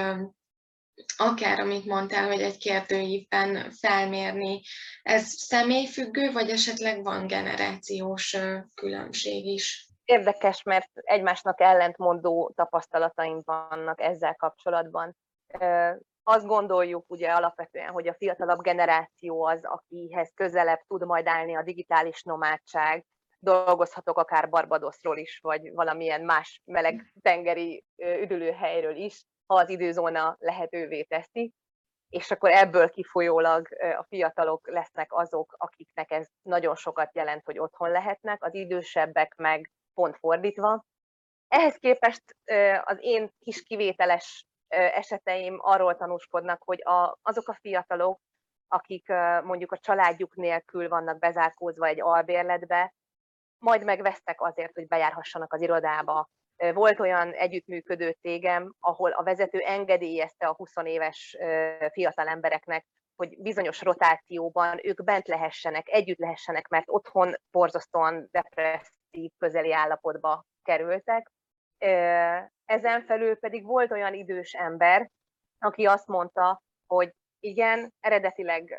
akár 1.18 1.60
amit 1.60 1.86
mondtál, 1.86 2.28
hogy 2.28 2.42
egy 2.42 2.58
kérdőívben 2.58 3.72
felmérni, 3.72 4.62
ez 5.02 5.26
személyfüggő, 5.28 6.32
vagy 6.32 6.50
esetleg 6.50 7.04
van 7.04 7.28
generációs 7.28 8.38
különbség 8.76 9.46
is? 9.46 9.89
Érdekes, 10.10 10.64
mert 10.64 10.90
egymásnak 10.94 11.62
ellentmondó 11.62 12.52
tapasztalataink 12.56 13.46
vannak 13.46 14.02
ezzel 14.02 14.36
kapcsolatban. 14.36 15.16
Azt 16.24 16.46
gondoljuk 16.46 17.06
ugye 17.08 17.32
alapvetően, 17.32 17.92
hogy 17.92 18.08
a 18.08 18.14
fiatalabb 18.14 18.62
generáció 18.62 19.46
az, 19.46 19.60
akihez 19.64 20.32
közelebb 20.36 20.80
tud 20.88 21.06
majd 21.06 21.28
állni 21.28 21.56
a 21.56 21.64
digitális 21.64 22.24
nomádság, 22.24 23.06
dolgozhatok 23.40 24.18
akár 24.18 24.50
Barbadosról 24.50 25.18
is, 25.18 25.40
vagy 25.42 25.72
valamilyen 25.74 26.22
más 26.22 26.62
meleg 26.66 27.14
tengeri 27.22 27.84
üdülőhelyről 27.98 28.96
is, 28.96 29.24
ha 29.46 29.56
az 29.56 29.70
időzóna 29.70 30.36
lehetővé 30.40 31.04
teszi, 31.04 31.54
és 32.10 32.32
akkor 32.32 32.50
ebből 32.52 32.90
kifolyólag 32.90 33.68
a 33.98 34.06
fiatalok 34.08 34.68
lesznek 34.68 35.14
azok, 35.14 35.56
akiknek 35.58 36.12
ez 36.12 36.28
nagyon 36.42 36.76
sokat 36.76 37.16
jelent, 37.16 37.46
hogy 37.46 37.60
otthon 37.60 37.92
lehetnek, 37.92 38.44
az 38.44 38.54
idősebbek 38.54 39.36
meg 39.36 39.72
pont 40.00 40.18
fordítva. 40.18 40.86
Ehhez 41.48 41.76
képest 41.76 42.24
az 42.84 42.98
én 43.00 43.32
kis 43.40 43.64
kivételes 43.64 44.46
eseteim 44.68 45.58
arról 45.62 45.96
tanúskodnak, 45.96 46.64
hogy 46.64 46.82
a, 46.84 47.18
azok 47.22 47.48
a 47.48 47.58
fiatalok, 47.62 48.20
akik 48.68 49.08
mondjuk 49.44 49.72
a 49.72 49.78
családjuk 49.78 50.36
nélkül 50.36 50.88
vannak 50.90 51.20
bezárkózva 51.20 51.86
egy 51.86 52.02
albérletbe, 52.02 52.94
majd 53.58 53.84
megvesztek 53.84 54.42
azért, 54.42 54.74
hogy 54.74 54.88
bejárhassanak 54.88 55.54
az 55.54 55.62
irodába. 55.62 56.30
Volt 56.74 57.00
olyan 57.00 57.32
együttműködő 57.32 58.18
cégem, 58.22 58.74
ahol 58.80 59.12
a 59.12 59.24
vezető 59.24 59.60
engedélyezte 59.60 60.48
a 60.48 60.56
20 60.56 60.72
éves 60.84 61.38
fiatal 61.92 62.28
embereknek, 62.28 62.86
hogy 63.16 63.42
bizonyos 63.42 63.82
rotációban 63.82 64.80
ők 64.84 65.04
bent 65.04 65.28
lehessenek, 65.28 65.90
együtt 65.90 66.18
lehessenek, 66.18 66.68
mert 66.68 66.86
otthon 66.88 67.36
borzasztóan 67.52 68.28
depresszív 68.32 68.99
közeli 69.38 69.74
állapotba 69.74 70.46
kerültek. 70.64 71.32
Ezen 72.66 73.02
felül 73.06 73.36
pedig 73.36 73.66
volt 73.66 73.92
olyan 73.92 74.14
idős 74.14 74.54
ember, 74.54 75.10
aki 75.60 75.86
azt 75.86 76.08
mondta, 76.08 76.62
hogy 76.88 77.14
igen, 77.40 77.94
eredetileg 78.00 78.78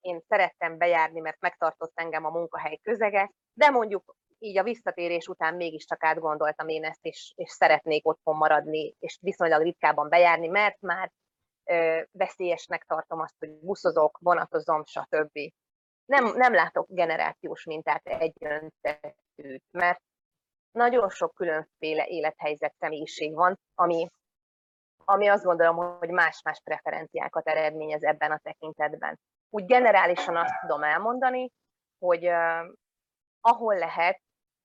én 0.00 0.20
szerettem 0.28 0.78
bejárni, 0.78 1.20
mert 1.20 1.40
megtartott 1.40 1.92
engem 1.94 2.24
a 2.24 2.30
munkahely 2.30 2.78
közege, 2.82 3.30
de 3.52 3.70
mondjuk 3.70 4.16
így 4.38 4.58
a 4.58 4.62
visszatérés 4.62 5.26
után 5.26 5.54
mégiscsak 5.54 6.04
átgondoltam 6.04 6.68
én 6.68 6.84
ezt, 6.84 7.04
és, 7.04 7.32
és 7.36 7.50
szeretnék 7.50 8.06
otthon 8.06 8.36
maradni, 8.36 8.94
és 8.98 9.18
viszonylag 9.20 9.62
ritkában 9.62 10.08
bejárni, 10.08 10.46
mert 10.46 10.80
már 10.80 11.10
veszélyesnek 12.10 12.84
tartom 12.84 13.20
azt, 13.20 13.34
hogy 13.38 13.50
buszozok, 13.50 14.18
vonatozom, 14.20 14.84
stb. 14.84 15.38
Nem, 16.08 16.36
nem 16.36 16.54
látok 16.54 16.86
generációs 16.88 17.64
mintát 17.64 18.06
egyöntetűt, 18.06 19.64
mert 19.70 20.00
nagyon 20.70 21.08
sok 21.08 21.34
különféle 21.34 22.06
élethelyzet, 22.06 22.74
személyiség 22.78 23.34
van, 23.34 23.58
ami, 23.74 24.08
ami 25.04 25.28
azt 25.28 25.44
gondolom, 25.44 25.98
hogy 25.98 26.10
más-más 26.10 26.60
preferenciákat 26.64 27.46
eredményez 27.46 28.02
ebben 28.02 28.30
a 28.30 28.38
tekintetben. 28.38 29.18
Úgy 29.50 29.64
generálisan 29.64 30.36
azt 30.36 30.60
tudom 30.60 30.82
elmondani, 30.82 31.50
hogy 31.98 32.26
uh, 32.26 32.66
ahol 33.40 33.78
lehet, 33.78 34.20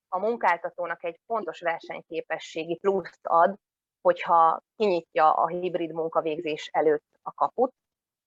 a 0.08 0.19
munkáltatónak 0.19 1.03
egy 1.03 1.19
fontos 1.25 1.60
versenyképességi 1.60 2.77
pluszt 2.77 3.19
ad, 3.21 3.56
hogyha 4.01 4.62
kinyitja 4.75 5.34
a 5.34 5.47
hibrid 5.47 5.93
munkavégzés 5.93 6.69
előtt 6.71 7.19
a 7.21 7.32
kaput, 7.32 7.73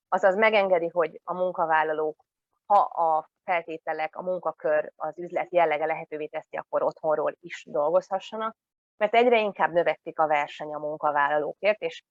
azaz 0.09 0.35
megengedi, 0.37 0.89
hogy 0.89 1.21
a 1.25 1.35
munkavállalók, 1.35 2.26
ha 2.67 2.79
a 2.79 3.29
feltételek, 3.45 4.17
a 4.17 4.23
munkakör, 4.23 4.93
az 4.97 5.19
üzlet 5.19 5.53
jellege 5.53 5.87
lehetővé 5.87 6.27
teszi, 6.27 6.57
akkor 6.57 6.83
otthonról 6.83 7.37
is 7.41 7.65
dolgozhassanak, 7.69 8.57
mert 8.97 9.15
egyre 9.15 9.41
inkább 9.41 9.73
növekszik 9.73 10.19
a 10.19 10.27
verseny 10.27 10.75
a 10.75 10.79
munkavállalókért, 10.79 11.81
és 11.81 12.03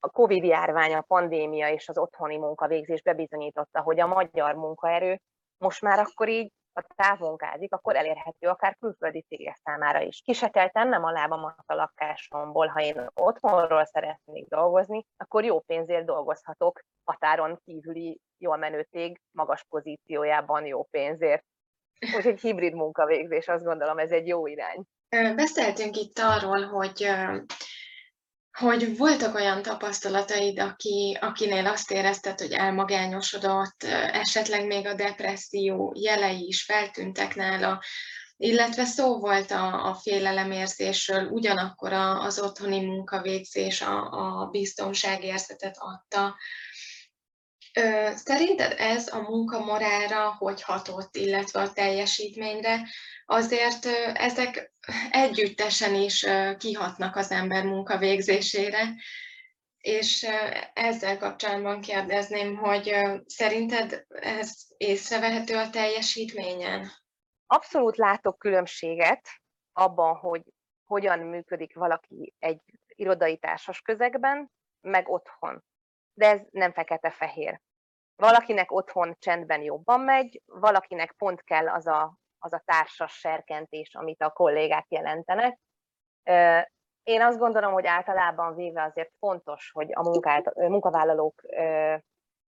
a 0.00 0.10
Covid 0.10 0.44
járvány, 0.44 0.94
a 0.94 1.00
pandémia 1.00 1.68
és 1.68 1.88
az 1.88 1.98
otthoni 1.98 2.36
munkavégzés 2.36 3.02
bebizonyította, 3.02 3.82
hogy 3.82 4.00
a 4.00 4.06
magyar 4.06 4.54
munkaerő 4.54 5.20
most 5.58 5.82
már 5.82 5.98
akkor 5.98 6.28
így 6.28 6.52
a 6.76 6.94
távmunkázik, 6.96 7.72
akkor 7.72 7.96
elérhető 7.96 8.48
akár 8.48 8.76
külföldi 8.80 9.24
cégek 9.28 9.56
számára 9.64 10.00
is. 10.00 10.20
Ki 10.24 10.32
se 10.32 10.48
tennem 10.72 11.04
a 11.04 11.10
lábamat 11.10 11.64
a 11.66 11.74
lakásomból, 11.74 12.66
ha 12.66 12.80
én 12.80 13.06
otthonról 13.14 13.84
szeretnék 13.84 14.48
dolgozni, 14.48 15.06
akkor 15.16 15.44
jó 15.44 15.60
pénzért 15.60 16.04
dolgozhatok 16.04 16.80
határon 17.04 17.60
kívüli 17.64 18.20
jól 18.38 18.56
menő 18.56 18.86
cég 18.90 19.20
magas 19.30 19.64
pozíciójában 19.68 20.66
jó 20.66 20.82
pénzért. 20.82 21.44
Úgyhogy 22.16 22.40
hibrid 22.40 22.74
munkavégzés, 22.74 23.48
azt 23.48 23.64
gondolom, 23.64 23.98
ez 23.98 24.10
egy 24.10 24.26
jó 24.26 24.46
irány. 24.46 24.82
Beszéltünk 25.34 25.96
itt 25.96 26.18
arról, 26.18 26.62
hogy 26.62 27.06
hogy 28.58 28.96
voltak 28.96 29.34
olyan 29.34 29.62
tapasztalataid, 29.62 30.58
aki, 30.58 31.18
akinél 31.20 31.66
azt 31.66 31.90
érezted, 31.90 32.40
hogy 32.40 32.52
elmagányosodott, 32.52 33.82
esetleg 34.12 34.66
még 34.66 34.86
a 34.86 34.94
depresszió 34.94 35.94
jelei 35.98 36.46
is 36.46 36.62
feltűntek 36.62 37.34
nála, 37.34 37.82
illetve 38.36 38.84
szó 38.84 39.18
volt 39.18 39.50
a, 39.50 39.88
a 39.88 39.94
félelemérzésről, 39.94 41.26
ugyanakkor 41.28 41.92
az 41.92 42.40
otthoni 42.40 42.84
munkavégzés 42.84 43.80
a, 43.80 44.10
a 44.10 44.46
biztonságérzetet 44.46 45.76
adta. 45.78 46.36
Szerinted 48.14 48.74
ez 48.78 49.08
a 49.12 49.20
munkamorára 49.20 50.34
hogy 50.38 50.62
hatott, 50.62 51.16
illetve 51.16 51.60
a 51.60 51.72
teljesítményre? 51.72 52.88
Azért 53.26 53.86
ezek 54.14 54.72
együttesen 55.10 55.94
is 55.94 56.26
kihatnak 56.58 57.16
az 57.16 57.30
ember 57.30 57.64
munkavégzésére, 57.64 58.94
és 59.78 60.26
ezzel 60.72 61.18
kapcsolatban 61.18 61.80
kérdezném, 61.80 62.56
hogy 62.56 62.94
szerinted 63.26 64.06
ez 64.08 64.52
észrevehető 64.76 65.56
a 65.56 65.70
teljesítményen? 65.70 66.90
Abszolút 67.46 67.96
látok 67.96 68.38
különbséget 68.38 69.28
abban, 69.72 70.14
hogy 70.14 70.42
hogyan 70.84 71.18
működik 71.18 71.74
valaki 71.74 72.34
egy 72.38 72.60
irodai 72.86 73.36
társas 73.38 73.80
közegben, 73.80 74.50
meg 74.80 75.08
otthon. 75.08 75.64
De 76.14 76.30
ez 76.30 76.40
nem 76.50 76.72
fekete-fehér. 76.72 77.60
Valakinek 78.16 78.72
otthon 78.72 79.16
csendben 79.18 79.62
jobban 79.62 80.00
megy, 80.00 80.42
valakinek 80.44 81.12
pont 81.12 81.42
kell 81.42 81.68
az 81.68 81.86
a, 81.86 82.16
az 82.46 82.52
a 82.52 82.62
társas 82.64 83.12
serkentés, 83.12 83.94
amit 83.94 84.22
a 84.22 84.30
kollégák 84.30 84.86
jelentenek. 84.88 85.58
Én 87.02 87.22
azt 87.22 87.38
gondolom, 87.38 87.72
hogy 87.72 87.86
általában 87.86 88.54
véve 88.54 88.82
azért 88.82 89.12
fontos, 89.18 89.70
hogy 89.72 89.90
a 89.92 90.02
munkát, 90.02 90.54
munkavállalók 90.54 91.42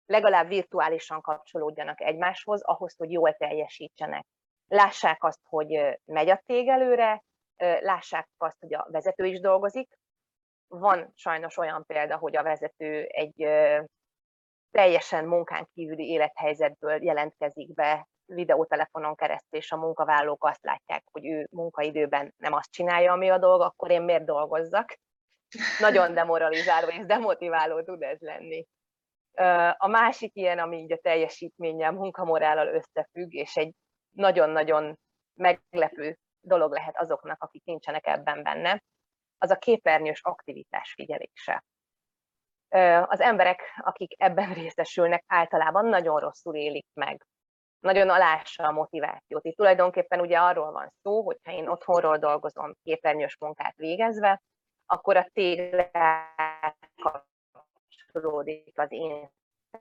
legalább 0.06 0.48
virtuálisan 0.48 1.20
kapcsolódjanak 1.20 2.00
egymáshoz, 2.00 2.62
ahhoz, 2.62 2.96
hogy 2.96 3.10
jól 3.10 3.32
teljesítsenek. 3.32 4.26
Lássák 4.66 5.24
azt, 5.24 5.40
hogy 5.48 5.98
megy 6.04 6.28
a 6.28 6.42
tég 6.46 6.68
előre, 6.68 7.22
lássák 7.80 8.28
azt, 8.36 8.60
hogy 8.60 8.74
a 8.74 8.86
vezető 8.90 9.24
is 9.24 9.40
dolgozik. 9.40 9.98
Van 10.68 11.12
sajnos 11.14 11.56
olyan 11.56 11.84
példa, 11.86 12.16
hogy 12.16 12.36
a 12.36 12.42
vezető 12.42 13.04
egy 13.04 13.48
teljesen 14.70 15.24
munkán 15.24 15.68
kívüli 15.72 16.08
élethelyzetből 16.08 17.04
jelentkezik 17.04 17.74
be 17.74 18.08
videótelefonon 18.26 19.14
keresztül, 19.14 19.58
és 19.58 19.72
a 19.72 19.76
munkavállalók 19.76 20.44
azt 20.44 20.64
látják, 20.64 21.04
hogy 21.10 21.26
ő 21.26 21.46
munkaidőben 21.50 22.34
nem 22.36 22.52
azt 22.52 22.70
csinálja, 22.70 23.12
ami 23.12 23.30
a 23.30 23.38
dolga, 23.38 23.64
akkor 23.64 23.90
én 23.90 24.02
miért 24.02 24.24
dolgozzak? 24.24 24.98
Nagyon 25.80 26.14
demoralizáló 26.14 26.88
és 26.88 27.06
demotiváló 27.06 27.82
tud 27.82 28.02
ez 28.02 28.20
lenni. 28.20 28.66
A 29.76 29.86
másik 29.86 30.34
ilyen, 30.34 30.58
ami 30.58 30.76
így 30.76 30.92
a 30.92 30.98
teljesítménnyel, 31.02 31.92
munkamorállal 31.92 32.66
összefügg, 32.66 33.32
és 33.32 33.56
egy 33.56 33.74
nagyon-nagyon 34.10 34.98
meglepő 35.34 36.18
dolog 36.40 36.72
lehet 36.72 36.98
azoknak, 36.98 37.42
akik 37.42 37.64
nincsenek 37.64 38.06
ebben 38.06 38.42
benne, 38.42 38.82
az 39.38 39.50
a 39.50 39.56
képernyős 39.56 40.20
aktivitás 40.22 40.92
figyelése. 40.92 41.64
Az 43.06 43.20
emberek, 43.20 43.62
akik 43.76 44.22
ebben 44.22 44.54
részesülnek, 44.60 45.24
általában 45.26 45.86
nagyon 45.86 46.20
rosszul 46.20 46.54
élik 46.54 46.86
meg 46.92 47.26
nagyon 47.84 48.08
alássa 48.08 48.64
a 48.66 48.72
motivációt. 48.72 49.44
Itt 49.44 49.56
tulajdonképpen 49.56 50.20
ugye 50.20 50.38
arról 50.38 50.72
van 50.72 50.92
szó, 51.02 51.22
hogyha 51.22 51.52
én 51.52 51.68
otthonról 51.68 52.18
dolgozom 52.18 52.74
képernyős 52.82 53.36
munkát 53.40 53.76
végezve, 53.76 54.42
akkor 54.86 55.16
a 55.16 55.26
kapcsolódik 57.02 58.78
az 58.78 58.92
én 58.92 59.30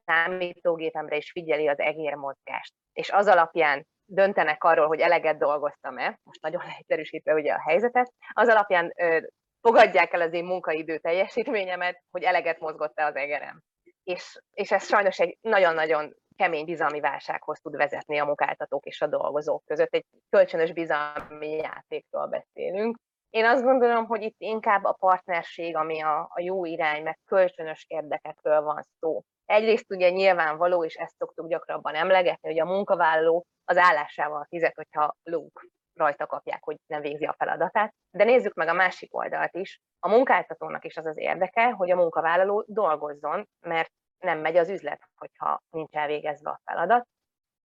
számítógépemre, 0.05 1.15
és 1.15 1.31
figyeli 1.31 1.67
az 1.67 1.79
egérmozgást. 1.79 2.73
És 2.93 3.09
az 3.09 3.27
alapján 3.27 3.87
döntenek 4.05 4.63
arról, 4.63 4.87
hogy 4.87 4.99
eleget 4.99 5.37
dolgoztam-e, 5.37 6.19
most 6.23 6.41
nagyon 6.41 6.61
leegyszerűsítve 6.65 7.33
ugye 7.33 7.53
a 7.53 7.61
helyzetet, 7.61 8.13
az 8.33 8.47
alapján 8.47 8.93
ö, 8.95 9.19
fogadják 9.61 10.13
el 10.13 10.21
az 10.21 10.33
én 10.33 10.45
munkaidő 10.45 10.97
teljesítményemet, 10.97 12.03
hogy 12.11 12.23
eleget 12.23 12.59
mozgott-e 12.59 13.05
az 13.05 13.15
egerem. 13.15 13.61
És, 14.03 14.39
és 14.53 14.71
ez 14.71 14.85
sajnos 14.85 15.19
egy 15.19 15.37
nagyon-nagyon 15.41 16.13
kemény 16.43 16.65
bizalmi 16.65 16.99
válsághoz 16.99 17.60
tud 17.60 17.75
vezetni 17.75 18.17
a 18.19 18.25
munkáltatók 18.25 18.86
és 18.86 19.01
a 19.01 19.08
dolgozók 19.08 19.63
között. 19.65 19.93
Egy 19.93 20.06
kölcsönös 20.29 20.73
bizalmi 20.73 21.51
játékról 21.51 22.27
beszélünk. 22.27 22.97
Én 23.29 23.45
azt 23.45 23.63
gondolom, 23.63 24.06
hogy 24.06 24.21
itt 24.21 24.36
inkább 24.38 24.84
a 24.84 24.95
partnerség, 24.99 25.75
ami 25.75 26.01
a, 26.01 26.19
a 26.19 26.41
jó 26.41 26.65
irány, 26.65 27.03
meg 27.03 27.19
kölcsönös 27.25 27.86
érdekekről 27.88 28.62
van 28.62 28.84
szó. 28.99 29.21
Egyrészt 29.45 29.91
ugye 29.91 30.10
nyilvánvaló, 30.10 30.84
és 30.84 30.95
ezt 30.95 31.15
szoktuk 31.17 31.47
gyakrabban 31.47 31.95
emlegetni, 31.95 32.49
hogy 32.49 32.60
a 32.60 32.65
munkavállaló 32.65 33.45
az 33.65 33.77
állásával 33.77 34.45
fizet, 34.49 34.75
hogyha 34.75 35.15
lók 35.23 35.65
rajta 35.93 36.25
kapják, 36.25 36.63
hogy 36.63 36.75
nem 36.86 37.01
végzi 37.01 37.25
a 37.25 37.36
feladatát. 37.38 37.93
De 38.12 38.23
nézzük 38.23 38.53
meg 38.53 38.67
a 38.67 38.73
másik 38.73 39.15
oldalt 39.15 39.56
is. 39.56 39.79
A 39.99 40.10
munkáltatónak 40.10 40.86
is 40.86 40.97
az 40.97 41.06
az 41.06 41.17
érdeke, 41.17 41.71
hogy 41.71 41.91
a 41.91 41.95
munkavállaló 41.95 42.63
dolgozzon, 42.67 43.47
mert 43.60 43.91
nem 44.23 44.39
megy 44.39 44.57
az 44.57 44.69
üzlet, 44.69 45.09
hogyha 45.15 45.62
nincs 45.69 45.93
elvégezve 45.93 46.49
a 46.49 46.62
feladat. 46.63 47.07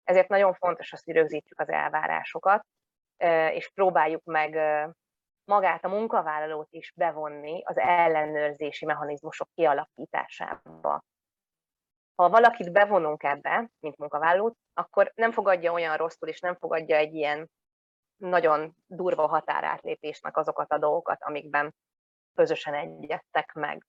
Ezért 0.04 0.28
nagyon 0.28 0.54
fontos 0.54 0.92
azt, 0.92 1.04
hogy 1.04 1.14
rögzítsük 1.14 1.60
az 1.60 1.68
elvárásokat, 1.68 2.66
és 3.50 3.70
próbáljuk 3.74 4.24
meg 4.24 4.58
magát 5.44 5.84
a 5.84 5.88
munkavállalót 5.88 6.68
is 6.70 6.92
bevonni 6.96 7.62
az 7.64 7.78
ellenőrzési 7.78 8.84
mechanizmusok 8.84 9.48
kialakításába. 9.54 11.02
Ha 12.14 12.28
valakit 12.28 12.72
bevonunk 12.72 13.22
ebbe, 13.22 13.70
mint 13.80 13.96
munkavállalót, 13.96 14.56
akkor 14.74 15.12
nem 15.14 15.32
fogadja 15.32 15.72
olyan 15.72 15.96
rosszul, 15.96 16.28
és 16.28 16.40
nem 16.40 16.56
fogadja 16.56 16.96
egy 16.96 17.14
ilyen 17.14 17.50
nagyon 18.16 18.76
durva 18.86 19.26
határátlépésnek 19.26 20.36
azokat 20.36 20.72
a 20.72 20.78
dolgokat, 20.78 21.22
amikben 21.22 21.74
közösen 22.34 22.74
egyeztek 22.74 23.52
meg. 23.52 23.86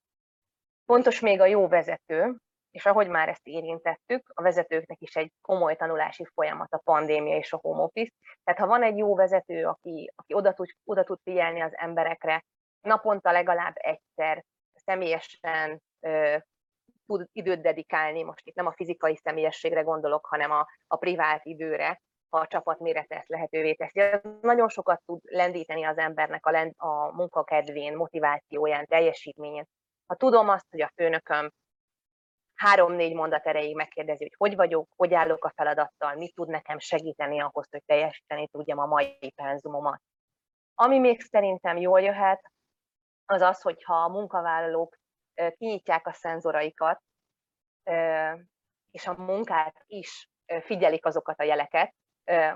Fontos 0.86 1.20
még 1.20 1.42
a 1.42 1.46
jó 1.46 1.68
vezető, 1.68 2.38
és 2.72 2.86
ahogy 2.86 3.08
már 3.08 3.30
ezt 3.30 3.48
érintettük, 3.48 4.32
a 4.34 4.42
vezetőknek 4.42 5.02
is 5.02 5.16
egy 5.16 5.32
komoly 5.42 5.76
tanulási 5.76 6.26
folyamat 6.34 6.74
a 6.74 6.82
pandémia 6.84 7.38
és 7.38 7.54
a 7.54 7.60
home 7.62 7.82
office. 7.82 8.12
Tehát 8.44 8.60
ha 8.60 8.68
van 8.68 8.84
egy 8.84 8.98
jó 8.98 9.16
vezető, 9.16 9.66
aki, 9.66 10.12
aki 10.16 10.34
oda, 10.34 10.54
tud, 10.54 10.70
oda 10.84 11.04
tud 11.04 11.20
figyelni 11.24 11.62
az 11.62 11.78
emberekre, 11.78 12.46
naponta 12.82 13.32
legalább 13.32 13.74
egyszer 13.76 14.44
személyesen 14.74 15.82
ö, 16.00 16.38
tud 17.06 17.28
időt 17.32 17.62
dedikálni, 17.62 18.24
most 18.24 18.48
itt 18.48 18.56
nem 18.56 18.68
a 18.68 18.74
fizikai 18.76 19.16
személyességre 19.16 19.82
gondolok, 19.82 20.26
hanem 20.26 20.52
a, 20.52 20.68
a 20.88 20.96
privát 20.96 21.46
időre, 21.46 22.02
ha 22.30 22.40
a 22.40 22.48
csapat 22.48 22.80
mérete 22.80 23.16
ezt 23.16 23.28
lehetővé 23.28 23.74
teszi. 23.74 24.00
Ez 24.00 24.22
nagyon 24.42 24.70
sokat 24.70 25.02
tud 25.06 25.20
lendíteni 25.24 25.84
az 25.84 25.98
embernek 25.98 26.46
a, 26.46 26.52
lend, 26.52 26.74
a 26.78 27.16
munkakedvén, 27.16 27.96
motivációján, 27.96 28.86
teljesítményén. 28.86 29.66
Ha 30.06 30.16
tudom 30.16 30.50
azt, 30.50 30.66
hogy 30.70 30.82
a 30.82 30.92
főnököm 30.96 31.52
három-négy 32.60 33.14
mondat 33.14 33.46
erejéig 33.46 33.76
megkérdezi, 33.76 34.24
hogy 34.24 34.36
hogy 34.38 34.56
vagyok, 34.56 34.90
hogy 34.96 35.14
állok 35.14 35.46
a 35.46 35.54
feladattal, 35.56 36.16
mit 36.16 36.34
tud 36.36 36.48
nekem 36.48 36.80
segíteni 36.80 37.40
ahhoz, 37.40 37.68
hogy 37.70 37.84
teljesíteni 37.86 38.48
tudjam 38.48 38.80
a 38.80 38.86
mai 38.86 39.34
penzumomat. 39.36 40.02
Ami 40.76 41.00
még 41.00 41.22
szerintem 41.22 41.78
jól 41.78 42.02
jöhet, 42.02 42.52
az 43.26 43.42
az, 43.42 43.62
hogyha 43.62 43.94
a 43.94 44.10
munkavállalók 44.10 44.98
kinyitják 45.58 46.08
a 46.08 46.14
szenzoraikat, 46.14 47.02
és 48.92 49.08
a 49.08 49.14
munkát 49.18 49.84
is 49.86 50.30
figyelik 50.62 51.06
azokat 51.06 51.40
a 51.40 51.44
jeleket, 51.44 51.94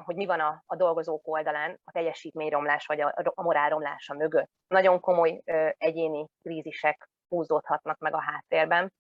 hogy 0.04 0.16
mi 0.16 0.26
van 0.26 0.40
a, 0.40 0.64
a 0.66 0.76
dolgozók 0.76 1.28
oldalán 1.28 1.80
a 1.84 1.92
teljesítményromlás 1.92 2.86
vagy 2.86 3.02
a, 3.02 3.14
a 3.34 3.42
morálromlása 3.42 4.14
mögött. 4.14 4.50
Nagyon 4.68 5.00
komoly 5.00 5.42
egyéni 5.78 6.28
krízisek 6.42 7.10
húzódhatnak 7.28 7.98
meg 7.98 8.14
a 8.14 8.22
háttérben, 8.22 8.94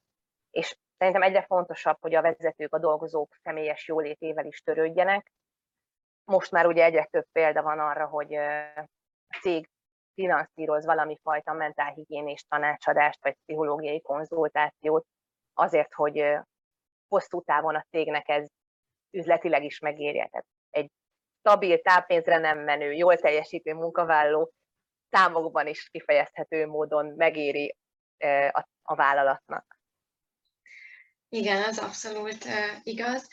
és 0.49 0.77
Szerintem 1.03 1.29
egyre 1.29 1.45
fontosabb, 1.45 1.97
hogy 2.01 2.15
a 2.15 2.21
vezetők, 2.21 2.73
a 2.73 2.79
dolgozók 2.79 3.35
személyes 3.43 3.87
jólétével 3.87 4.45
is 4.45 4.61
törődjenek. 4.61 5.31
Most 6.25 6.51
már 6.51 6.65
ugye 6.65 6.83
egyre 6.83 7.05
több 7.05 7.25
példa 7.31 7.61
van 7.61 7.79
arra, 7.79 8.07
hogy 8.07 8.33
a 8.33 8.89
cég 9.41 9.69
finanszíroz 10.13 10.85
valami 10.85 11.19
fajta 11.23 11.53
mentálhigiénés 11.53 12.43
tanácsadást, 12.43 13.23
vagy 13.23 13.35
pszichológiai 13.35 14.01
konzultációt, 14.01 15.05
azért, 15.53 15.93
hogy 15.93 16.37
hosszú 17.07 17.41
távon 17.41 17.75
a 17.75 17.85
cégnek 17.89 18.29
ez 18.29 18.47
üzletileg 19.11 19.63
is 19.63 19.79
megérje. 19.79 20.27
Tehát 20.27 20.45
egy 20.69 20.91
stabil, 21.39 21.81
táppénzre 21.81 22.37
nem 22.37 22.59
menő, 22.59 22.91
jól 22.91 23.17
teljesítő 23.17 23.73
munkavállaló 23.73 24.51
számokban 25.09 25.67
is 25.67 25.89
kifejezhető 25.89 26.67
módon 26.67 27.05
megéri 27.05 27.75
a, 28.51 28.67
a 28.81 28.95
vállalatnak. 28.95 29.81
Igen, 31.33 31.63
az 31.63 31.77
abszolút 31.77 32.45
igaz. 32.83 33.27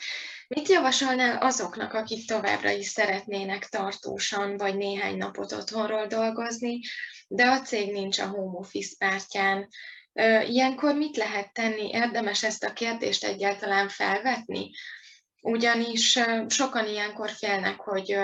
Mit 0.47 0.67
javasolnál 0.67 1.37
azoknak, 1.37 1.93
akik 1.93 2.27
továbbra 2.27 2.69
is 2.69 2.87
szeretnének 2.87 3.65
tartósan 3.65 4.57
vagy 4.57 4.75
néhány 4.77 5.17
napot 5.17 5.51
otthonról 5.51 6.07
dolgozni, 6.07 6.79
de 7.27 7.45
a 7.45 7.61
cég 7.61 7.91
nincs 7.91 8.19
a 8.19 8.27
home 8.27 8.57
office 8.57 8.95
pártján? 8.97 9.67
Ilyenkor 10.47 10.95
mit 10.95 11.17
lehet 11.17 11.53
tenni? 11.53 11.89
Érdemes 11.89 12.43
ezt 12.43 12.63
a 12.63 12.73
kérdést 12.73 13.23
egyáltalán 13.23 13.89
felvetni? 13.89 14.71
Ugyanis 15.41 16.19
sokan 16.47 16.87
ilyenkor 16.87 17.29
félnek, 17.29 17.79
hogy 17.79 18.17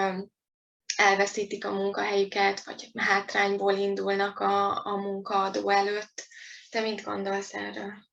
elveszítik 0.95 1.65
a 1.65 1.73
munkahelyüket, 1.73 2.63
vagy 2.63 2.89
hátrányból 2.95 3.73
indulnak 3.73 4.39
a, 4.39 4.85
a 4.85 4.95
munkaadó 4.95 5.69
előtt. 5.69 6.27
Te 6.69 6.81
mit 6.81 7.03
gondolsz 7.03 7.53
erről? 7.53 8.06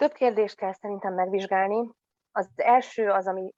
Több 0.00 0.12
kérdést 0.12 0.56
kell 0.56 0.72
szerintem 0.72 1.14
megvizsgálni. 1.14 1.90
Az 2.32 2.48
első 2.56 3.10
az, 3.10 3.26
ami 3.26 3.52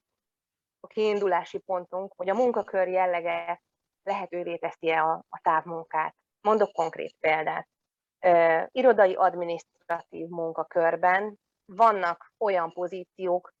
a 0.79 0.87
kiindulási 0.87 1.57
pontunk, 1.57 2.13
hogy 2.15 2.29
a 2.29 2.33
munkakör 2.33 2.87
jellege 2.87 3.61
lehetővé 4.03 4.57
teszi-e 4.57 5.03
a, 5.03 5.25
a 5.29 5.39
távmunkát. 5.41 6.15
Mondok 6.41 6.71
konkrét 6.71 7.15
példát. 7.19 7.67
Uh, 8.25 8.67
irodai 8.71 9.13
adminisztratív 9.13 10.27
munkakörben 10.27 11.39
vannak 11.65 12.31
olyan 12.37 12.71
pozíciók, 12.71 13.53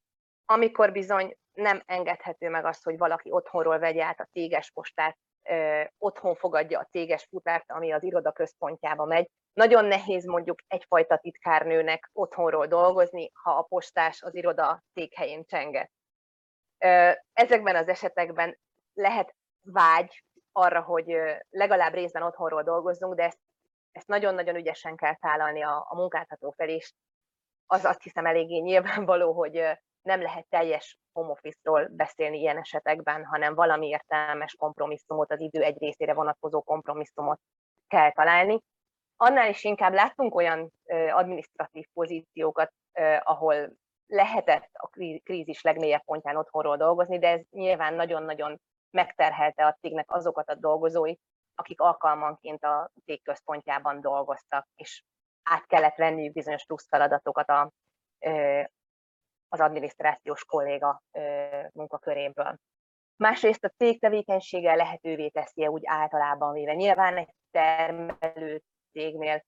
amikor 0.45 0.91
bizony 0.91 1.37
nem 1.53 1.81
engedhető 1.85 2.49
meg 2.49 2.65
az, 2.65 2.83
hogy 2.83 2.97
valaki 2.97 3.31
otthonról 3.31 3.79
vegye 3.79 4.03
át 4.03 4.19
a 4.19 4.29
téges 4.31 4.71
postát, 4.71 5.17
ö, 5.43 5.83
otthon 5.97 6.35
fogadja 6.35 6.79
a 6.79 6.87
téges 6.91 7.25
futárt, 7.29 7.71
ami 7.71 7.91
az 7.91 8.03
iroda 8.03 8.31
központjába 8.31 9.05
megy. 9.05 9.29
Nagyon 9.53 9.85
nehéz 9.85 10.25
mondjuk 10.25 10.59
egyfajta 10.67 11.17
titkárnőnek 11.17 12.09
otthonról 12.13 12.67
dolgozni, 12.67 13.31
ha 13.33 13.51
a 13.51 13.61
postás 13.61 14.21
az 14.21 14.35
iroda 14.35 14.83
székhelyén 14.93 15.45
csenget. 15.45 15.91
Ezekben 17.33 17.75
az 17.75 17.87
esetekben 17.87 18.59
lehet 18.93 19.35
vágy 19.61 20.23
arra, 20.51 20.81
hogy 20.81 21.17
legalább 21.49 21.93
részben 21.93 22.23
otthonról 22.23 22.63
dolgozzunk, 22.63 23.15
de 23.15 23.23
ezt, 23.23 23.39
ezt 23.91 24.07
nagyon-nagyon 24.07 24.55
ügyesen 24.55 24.95
kell 24.95 25.15
tálalni 25.15 25.61
a, 25.61 25.85
a 25.89 25.95
munkáltató 25.95 26.51
felé, 26.51 26.75
és 26.75 26.93
az 27.65 27.85
azt 27.85 28.03
hiszem 28.03 28.25
eléggé 28.25 28.57
nyilvánvaló, 28.57 29.33
hogy 29.33 29.63
nem 30.01 30.21
lehet 30.21 30.47
teljes 30.49 30.99
home 31.11 31.31
office-ról 31.31 31.87
beszélni 31.91 32.39
ilyen 32.39 32.57
esetekben, 32.57 33.25
hanem 33.25 33.55
valami 33.55 33.87
értelmes 33.87 34.55
kompromisszumot, 34.55 35.31
az 35.31 35.39
idő 35.39 35.61
egy 35.61 35.77
részére 35.79 36.13
vonatkozó 36.13 36.61
kompromisszumot 36.61 37.39
kell 37.87 38.11
találni. 38.11 38.59
Annál 39.17 39.49
is 39.49 39.63
inkább 39.63 39.93
láttunk 39.93 40.35
olyan 40.35 40.73
administratív 41.11 41.85
pozíciókat, 41.93 42.71
ahol 43.19 43.73
lehetett 44.07 44.69
a 44.73 44.87
krízis 45.23 45.61
legmélyebb 45.61 46.03
pontján 46.03 46.35
otthonról 46.35 46.77
dolgozni, 46.77 47.19
de 47.19 47.27
ez 47.27 47.41
nyilván 47.49 47.93
nagyon-nagyon 47.93 48.61
megterhelte 48.89 49.65
a 49.65 49.77
cégnek 49.81 50.11
azokat 50.11 50.49
a 50.49 50.55
dolgozóit, 50.55 51.19
akik 51.55 51.81
alkalmanként 51.81 52.63
a 52.63 52.91
cég 53.05 53.23
központjában 53.23 54.01
dolgoztak, 54.01 54.67
és 54.75 55.03
át 55.43 55.65
kellett 55.65 55.95
venniük 55.95 56.33
bizonyos 56.33 56.65
plusz 56.65 56.87
feladatokat 56.87 57.49
a, 57.49 57.71
az 59.47 59.59
adminisztrációs 59.59 60.45
kolléga 60.45 61.01
munkaköréből. 61.73 62.57
Másrészt 63.15 63.63
a 63.63 63.69
cég 63.77 63.99
tevékenysége 63.99 64.75
lehetővé 64.75 65.29
teszi 65.29 65.67
úgy 65.67 65.81
általában 65.85 66.53
véve. 66.53 66.73
Nyilván 66.73 67.17
egy 67.17 67.33
termelő 67.51 68.61
cégnél 68.93 69.43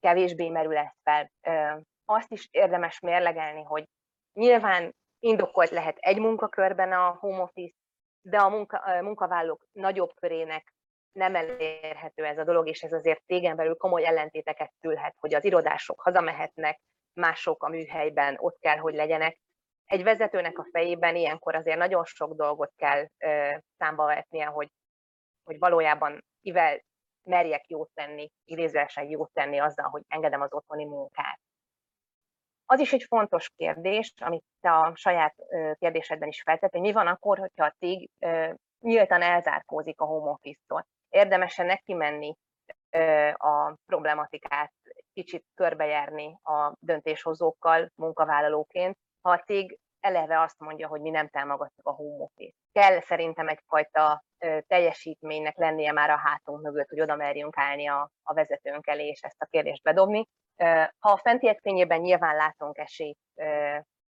kevésbé 0.00 0.48
merül 0.48 0.76
ez 0.76 0.92
fel. 1.02 1.30
Azt 2.04 2.32
is 2.32 2.48
érdemes 2.50 3.00
mérlegelni, 3.00 3.62
hogy 3.62 3.84
nyilván 4.32 4.94
indokolt 5.18 5.70
lehet 5.70 5.96
egy 5.98 6.18
munkakörben 6.18 6.92
a 6.92 7.16
home 7.20 7.42
office, 7.42 7.74
de 8.22 8.38
a 8.38 8.48
munka, 8.48 9.02
munkavállalók 9.02 9.66
nagyobb 9.72 10.14
körének 10.14 10.74
nem 11.12 11.34
elérhető 11.34 12.24
ez 12.24 12.38
a 12.38 12.44
dolog, 12.44 12.68
és 12.68 12.82
ez 12.82 12.92
azért 12.92 13.22
tégen 13.26 13.56
belül 13.56 13.76
komoly 13.76 14.06
ellentéteket 14.06 14.72
szülhet, 14.80 15.14
hogy 15.18 15.34
az 15.34 15.44
irodások 15.44 16.00
hazamehetnek, 16.00 16.80
mások 17.12 17.62
a 17.62 17.68
műhelyben 17.68 18.36
ott 18.38 18.58
kell, 18.58 18.76
hogy 18.76 18.94
legyenek. 18.94 19.38
Egy 19.84 20.02
vezetőnek 20.02 20.58
a 20.58 20.66
fejében 20.72 21.16
ilyenkor 21.16 21.54
azért 21.54 21.78
nagyon 21.78 22.04
sok 22.04 22.34
dolgot 22.34 22.72
kell 22.76 23.06
számba 23.78 24.06
vetnie, 24.06 24.46
hogy, 24.46 24.68
hogy 25.44 25.58
valójában 25.58 26.24
kivel 26.42 26.80
merjek 27.24 27.68
jót 27.68 27.90
tenni, 27.94 28.30
idézőesen 28.44 29.04
jót 29.04 29.30
tenni 29.32 29.58
azzal, 29.58 29.88
hogy 29.88 30.02
engedem 30.08 30.40
az 30.40 30.52
otthoni 30.52 30.84
munkát. 30.84 31.40
Az 32.66 32.80
is 32.80 32.92
egy 32.92 33.04
fontos 33.08 33.50
kérdés, 33.56 34.12
amit 34.20 34.44
a 34.60 34.94
saját 34.94 35.34
kérdésedben 35.78 36.28
is 36.28 36.42
feltett, 36.42 36.70
hogy 36.70 36.80
mi 36.80 36.92
van 36.92 37.06
akkor, 37.06 37.38
hogyha 37.38 37.64
a 37.64 37.74
cég 37.78 38.10
nyíltan 38.80 39.22
elzárkózik 39.22 40.00
a 40.00 40.04
home 40.04 40.30
office-tól. 40.30 40.86
Érdemes-e 41.08 41.62
neki 41.62 41.94
menni 41.94 42.34
a 43.32 43.74
problematikát 43.86 44.72
kicsit 45.12 45.44
körbejárni 45.54 46.38
a 46.42 46.72
döntéshozókkal 46.80 47.90
munkavállalóként, 47.94 48.96
ha 49.20 49.30
a 49.30 49.38
cég 49.38 49.78
eleve 50.00 50.40
azt 50.40 50.58
mondja, 50.58 50.88
hogy 50.88 51.00
mi 51.00 51.10
nem 51.10 51.28
támogatjuk 51.28 51.86
a 51.86 51.92
home 51.92 52.24
office. 52.24 52.54
Kell 52.72 53.00
szerintem 53.00 53.48
egyfajta 53.48 54.22
teljesítménynek 54.66 55.56
lennie 55.56 55.92
már 55.92 56.10
a 56.10 56.16
hátunk 56.16 56.62
mögött, 56.62 56.88
hogy 56.88 57.00
oda 57.00 57.16
merjünk 57.16 57.58
állni 57.58 57.86
a, 57.86 58.10
a 58.22 58.34
vezetőnk 58.34 58.86
elé, 58.86 59.06
és 59.06 59.20
ezt 59.20 59.42
a 59.42 59.46
kérdést 59.50 59.82
bedobni. 59.82 60.28
Ha 60.98 61.10
a 61.10 61.16
fentiek 61.16 61.60
fényében 61.60 62.00
nyilván 62.00 62.36
látunk 62.36 62.78
esélyt 62.78 63.18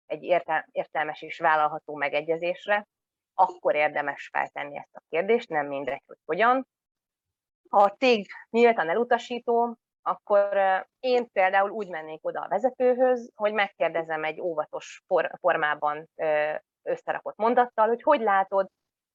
egy 0.06 0.24
értelmes 0.72 1.22
és 1.22 1.40
vállalható 1.40 1.96
megegyezésre, 1.96 2.88
akkor 3.34 3.76
érdemes 3.76 4.30
feltenni 4.32 4.78
ezt 4.78 4.96
a 4.96 5.04
kérdést, 5.10 5.50
nem 5.50 5.68
mindegy, 5.68 6.04
hogy 6.06 6.18
hogyan. 6.26 6.68
Ha 7.70 7.84
a 7.84 7.96
cég 7.96 8.28
nyíltan 8.50 8.90
elutasító, 8.90 9.78
akkor 10.02 10.58
én 11.00 11.32
például 11.32 11.70
úgy 11.70 11.88
mennék 11.88 12.26
oda 12.26 12.42
a 12.42 12.48
vezetőhöz, 12.48 13.32
hogy 13.36 13.54
megkérdezem 13.54 14.24
egy 14.24 14.42
óvatos 14.42 15.04
formában 15.40 16.10
összerakott 16.82 17.38
mondattal, 17.38 17.88
hogy 17.88 18.02
hogy 18.02 18.22
látod, 18.22 18.68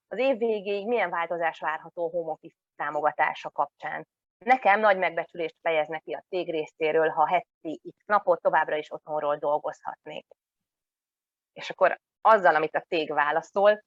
az 0.08 0.18
év 0.18 0.38
végéig 0.38 0.86
milyen 0.86 1.10
változás 1.10 1.60
várható 1.60 2.08
home 2.08 2.30
office 2.30 2.56
támogatása 2.76 3.50
kapcsán. 3.50 4.06
Nekem 4.44 4.80
nagy 4.80 4.98
megbecsülést 4.98 5.56
fejeznek 5.62 6.02
ki 6.02 6.12
a 6.12 6.24
cég 6.28 6.50
részéről, 6.50 7.08
ha 7.08 7.26
heti 7.26 7.80
x 7.96 8.04
napot 8.06 8.42
továbbra 8.42 8.76
is 8.76 8.92
otthonról 8.92 9.36
dolgozhatnék. 9.36 10.26
És 11.52 11.70
akkor 11.70 11.98
azzal, 12.20 12.54
amit 12.54 12.76
a 12.76 12.84
cég 12.88 13.12
válaszol, 13.12 13.82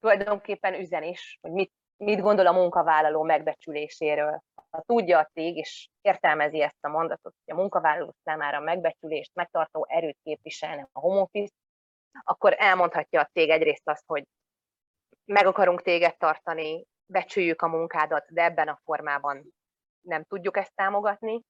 tulajdonképpen 0.00 0.74
üzen 0.74 1.02
is, 1.02 1.38
hogy 1.40 1.52
mit 1.52 1.72
mit 1.96 2.20
gondol 2.20 2.46
a 2.46 2.52
munkavállaló 2.52 3.22
megbecsüléséről. 3.22 4.42
Ha 4.70 4.82
tudja 4.86 5.18
a 5.18 5.30
cég, 5.32 5.56
és 5.56 5.88
értelmezi 6.00 6.62
ezt 6.62 6.84
a 6.84 6.88
mondatot, 6.88 7.34
hogy 7.44 7.54
a 7.54 7.60
munkavállaló 7.60 8.14
számára 8.24 8.60
megbecsülést, 8.60 9.34
megtartó 9.34 9.86
erőt 9.88 10.18
képviselne 10.22 10.88
a 10.92 11.00
home 11.00 11.20
office, 11.20 11.52
akkor 12.24 12.54
elmondhatja 12.58 13.20
a 13.20 13.28
cég 13.32 13.50
egyrészt 13.50 13.88
azt, 13.88 14.04
hogy 14.06 14.24
meg 15.24 15.46
akarunk 15.46 15.82
téged 15.82 16.16
tartani, 16.16 16.86
becsüljük 17.06 17.62
a 17.62 17.68
munkádat, 17.68 18.26
de 18.32 18.42
ebben 18.42 18.68
a 18.68 18.80
formában 18.84 19.54
nem 20.00 20.24
tudjuk 20.24 20.56
ezt 20.56 20.74
támogatni. 20.74 21.42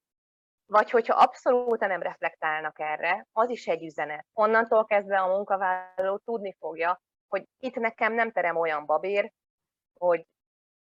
Vagy 0.66 0.90
hogyha 0.90 1.14
abszolút 1.14 1.80
nem 1.80 2.02
reflektálnak 2.02 2.78
erre, 2.80 3.26
az 3.32 3.50
is 3.50 3.66
egy 3.66 3.84
üzenet. 3.84 4.26
Onnantól 4.32 4.84
kezdve 4.84 5.20
a 5.20 5.26
munkavállaló 5.26 6.20
tudni 6.24 6.56
fogja, 6.58 7.00
hogy 7.28 7.44
itt 7.58 7.74
nekem 7.74 8.12
nem 8.12 8.32
terem 8.32 8.56
olyan 8.56 8.87
babér, 8.87 9.32
hogy 9.98 10.26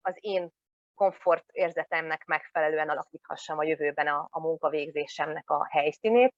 az 0.00 0.16
én 0.20 0.50
komfort 0.94 1.44
érzetemnek 1.52 2.24
megfelelően 2.24 2.88
alakíthassam 2.88 3.58
a 3.58 3.64
jövőben 3.64 4.06
a, 4.06 4.28
a 4.30 4.40
munkavégzésemnek 4.40 5.50
a 5.50 5.66
helyszínét. 5.70 6.34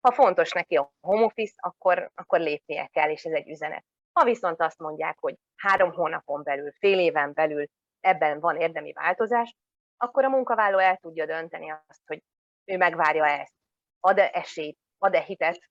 Ha 0.00 0.12
fontos 0.12 0.52
neki 0.52 0.76
a 0.76 0.92
home 1.00 1.24
office, 1.24 1.54
akkor, 1.56 2.10
akkor 2.14 2.40
lépnie 2.40 2.86
kell, 2.86 3.10
és 3.10 3.24
ez 3.24 3.32
egy 3.32 3.48
üzenet. 3.48 3.84
Ha 4.20 4.26
viszont 4.26 4.60
azt 4.60 4.78
mondják, 4.78 5.18
hogy 5.18 5.34
három 5.56 5.92
hónapon 5.92 6.42
belül, 6.42 6.72
fél 6.72 6.98
éven 6.98 7.32
belül 7.32 7.66
ebben 8.00 8.40
van 8.40 8.56
érdemi 8.56 8.92
változás, 8.92 9.56
akkor 9.96 10.24
a 10.24 10.28
munkavállaló 10.28 10.78
el 10.78 10.96
tudja 10.96 11.26
dönteni 11.26 11.70
azt, 11.70 12.02
hogy 12.06 12.22
ő 12.64 12.76
megvárja 12.76 13.26
ezt, 13.26 13.52
ad-e 14.00 14.30
esélyt, 14.32 14.78
ad-e 14.98 15.20
hitet, 15.20 15.70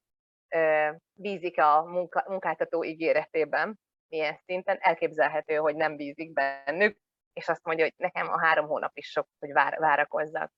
bízik 1.13 1.59
a 1.59 1.83
munka, 1.83 2.23
munkáltató 2.27 2.83
ígéretében, 2.83 3.79
milyen 4.07 4.39
szinten, 4.45 4.77
elképzelhető, 4.79 5.55
hogy 5.55 5.75
nem 5.75 5.95
bízik 5.95 6.33
bennük, 6.33 6.97
és 7.33 7.47
azt 7.47 7.63
mondja, 7.63 7.83
hogy 7.83 7.93
nekem 7.97 8.27
a 8.27 8.39
három 8.39 8.67
hónap 8.67 8.97
is 8.97 9.07
sok, 9.07 9.27
hogy 9.39 9.51
vár, 9.51 9.79
várakozzak. 9.79 10.51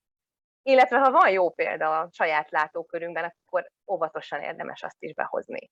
Illetve 0.62 1.00
ha 1.00 1.12
van 1.12 1.32
jó 1.32 1.50
példa 1.50 2.00
a 2.00 2.10
saját 2.12 2.52
látókörünkben, 2.52 3.24
akkor 3.44 3.72
óvatosan 3.92 4.42
érdemes 4.42 4.84
azt 4.84 5.04
is 5.04 5.14
behozni. 5.14 5.72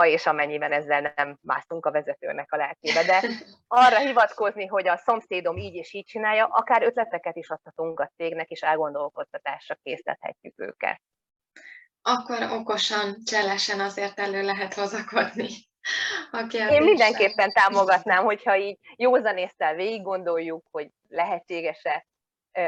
Ha 0.00 0.06
és 0.06 0.26
amennyiben 0.26 0.72
ezzel 0.72 1.12
nem 1.16 1.38
mászunk 1.40 1.86
a 1.86 1.90
vezetőnek 1.90 2.52
a 2.52 2.56
lelkébe. 2.56 3.04
De 3.04 3.20
arra 3.84 3.98
hivatkozni, 3.98 4.66
hogy 4.66 4.88
a 4.88 4.96
szomszédom 4.96 5.56
így 5.56 5.74
és 5.74 5.92
így 5.92 6.04
csinálja, 6.04 6.46
akár 6.46 6.82
ötleteket 6.82 7.36
is 7.36 7.50
adhatunk 7.50 8.00
a 8.00 8.10
cégnek, 8.16 8.48
és 8.48 8.60
elgondolkodtatásra 8.60 9.74
készíthetjük 9.82 10.54
őket. 10.60 11.00
Akkor 12.02 12.42
okosan, 12.42 13.16
cselesen 13.24 13.80
azért 13.80 14.18
elő 14.18 14.42
lehet 14.42 14.74
hozakodni. 14.74 15.48
Én 16.52 16.82
mindenképpen 16.82 17.50
támogatnám, 17.50 18.24
hogyha 18.24 18.56
így 18.56 18.78
józanésztel 18.96 19.74
végig 19.74 20.02
gondoljuk, 20.02 20.66
hogy 20.70 20.90
lehetséges-e, 21.08 22.06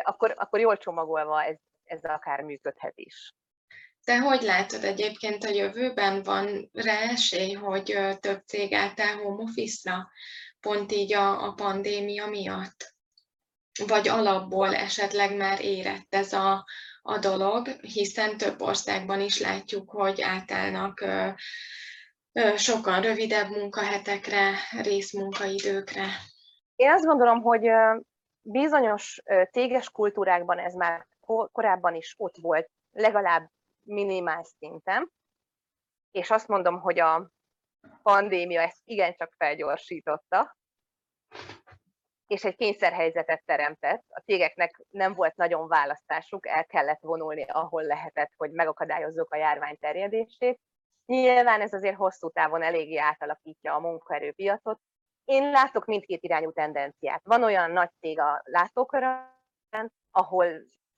akkor, 0.03 0.35
akkor 0.39 0.61
jól 0.61 0.77
csomagolva 0.77 1.45
ez, 1.45 1.57
ez 1.85 2.05
akár 2.05 2.41
működhet 2.41 2.93
is. 2.95 3.35
Te 4.05 4.19
hogy 4.19 4.43
látod 4.43 4.85
egyébként 4.85 5.45
a 5.45 5.51
jövőben 5.51 6.23
van 6.23 6.71
rá 6.73 6.99
esély, 6.99 7.53
hogy 7.53 7.99
több 8.21 8.43
cég 8.47 8.73
átáll 8.73 9.15
home 9.15 9.43
office-ra, 9.43 10.11
pont 10.61 10.93
így 10.93 11.13
a, 11.13 11.47
a 11.47 11.53
pandémia 11.53 12.27
miatt? 12.27 12.95
Vagy 13.87 14.09
alapból 14.09 14.75
esetleg 14.75 15.37
már 15.37 15.65
érett 15.65 16.15
ez 16.15 16.33
a, 16.33 16.65
a 17.03 17.19
dolog, 17.19 17.69
hiszen 17.69 18.37
több 18.37 18.61
országban 18.61 19.21
is 19.21 19.41
látjuk, 19.41 19.91
hogy 19.91 20.21
átállnak 20.21 21.05
sokan 22.57 23.01
rövidebb 23.01 23.49
munkahetekre, 23.49 24.55
részmunkaidőkre. 24.83 26.07
Én 26.77 26.91
azt 26.91 27.05
gondolom, 27.05 27.43
hogy 27.43 27.69
bizonyos 28.43 29.23
téges 29.51 29.91
kultúrákban 29.91 30.59
ez 30.59 30.75
már 30.75 31.07
korábban 31.53 31.95
is 31.95 32.15
ott 32.19 32.37
volt, 32.41 32.71
legalább 32.93 33.51
minimál 33.83 34.43
szinten, 34.43 35.13
és 36.11 36.31
azt 36.31 36.49
mondom, 36.49 36.81
hogy 36.81 36.99
a 36.99 37.31
pandémia 38.03 38.61
ezt 38.61 38.81
igencsak 38.85 39.35
felgyorsította, 39.39 40.57
és 42.27 42.45
egy 42.45 42.57
kényszerhelyzetet 42.57 43.43
teremtett. 43.45 44.05
A 44.09 44.21
cégeknek 44.21 44.81
nem 44.91 45.15
volt 45.15 45.37
nagyon 45.37 45.69
választásuk, 45.69 46.47
el 46.47 46.65
kellett 46.67 47.01
vonulni, 47.01 47.43
ahol 47.43 47.83
lehetett, 47.83 48.31
hogy 48.37 48.51
megakadályozzuk 48.51 49.31
a 49.31 49.37
járvány 49.37 49.79
terjedését. 49.79 50.61
Nyilván 51.07 51.61
ez 51.61 51.73
azért 51.73 51.97
hosszú 51.97 52.31
távon 52.31 52.63
eléggé 52.63 52.97
átalakítja 52.97 53.75
a 53.75 53.81
munkaerőpiacot. 53.81 54.81
Én 55.25 55.51
látok 55.51 55.85
mindkét 55.85 56.23
irányú 56.23 56.53
tendenciát. 56.53 57.21
Van 57.25 57.43
olyan 57.43 57.71
nagy 57.71 57.91
cég 58.01 58.21
a 58.21 58.43
látókörön, 58.45 59.93
ahol 60.11 60.47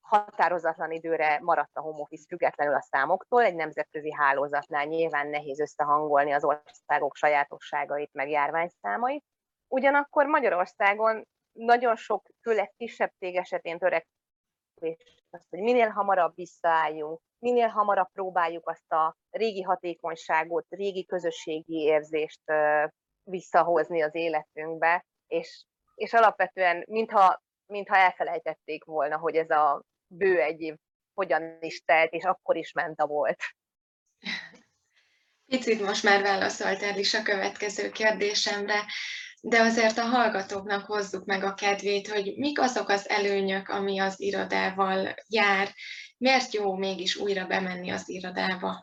határozatlan 0.04 0.90
időre 0.90 1.38
maradt 1.42 1.76
a 1.76 1.80
home 1.80 2.00
office 2.00 2.24
függetlenül 2.28 2.74
a 2.74 2.80
számoktól, 2.80 3.42
egy 3.42 3.54
nemzetközi 3.54 4.12
hálózatnál 4.12 4.84
nyilván 4.84 5.26
nehéz 5.28 5.60
összehangolni 5.60 6.32
az 6.32 6.44
országok 6.44 7.14
sajátosságait, 7.14 8.12
meg 8.12 8.30
járványszámait. 8.30 9.24
Ugyanakkor 9.68 10.26
Magyarországon 10.26 11.26
nagyon 11.52 11.96
sok, 11.96 12.28
főleg 12.42 12.72
kisebb 12.76 13.12
cég 13.18 13.36
esetén 13.36 13.78
törekvés 13.78 15.22
az, 15.30 15.46
hogy 15.50 15.60
minél 15.60 15.88
hamarabb 15.88 16.34
visszaálljunk, 16.34 17.20
minél 17.38 17.68
hamarabb 17.68 18.10
próbáljuk 18.12 18.68
azt 18.68 18.92
a 18.92 19.16
régi 19.30 19.62
hatékonyságot, 19.62 20.66
régi 20.68 21.04
közösségi 21.04 21.76
érzést 21.76 22.42
visszahozni 23.22 24.02
az 24.02 24.14
életünkbe, 24.14 25.04
és, 25.26 25.64
és 25.94 26.12
alapvetően 26.12 26.84
mintha, 26.88 27.42
mintha 27.66 27.96
elfelejtették 27.96 28.84
volna, 28.84 29.18
hogy 29.18 29.36
ez 29.36 29.50
a 29.50 29.82
bő 30.06 30.40
egy 30.40 30.60
év 30.60 30.74
hogyan 31.14 31.56
is 31.60 31.82
telt, 31.84 32.12
és 32.12 32.24
akkor 32.24 32.56
is 32.56 32.72
ment 32.72 33.00
a 33.00 33.06
volt. 33.06 33.42
Picit 35.46 35.82
most 35.82 36.02
már 36.02 36.22
válaszoltál 36.22 36.98
is 36.98 37.14
a 37.14 37.22
következő 37.22 37.90
kérdésemre, 37.90 38.80
de 39.40 39.60
azért 39.60 39.98
a 39.98 40.04
hallgatóknak 40.04 40.86
hozzuk 40.86 41.24
meg 41.24 41.44
a 41.44 41.54
kedvét, 41.54 42.08
hogy 42.08 42.36
mik 42.36 42.60
azok 42.60 42.88
az 42.88 43.08
előnyök, 43.08 43.68
ami 43.68 43.98
az 43.98 44.20
irodával 44.20 45.14
jár, 45.28 45.68
miért 46.18 46.52
jó 46.52 46.74
mégis 46.74 47.16
újra 47.16 47.46
bemenni 47.46 47.90
az 47.90 48.08
irodába? 48.08 48.82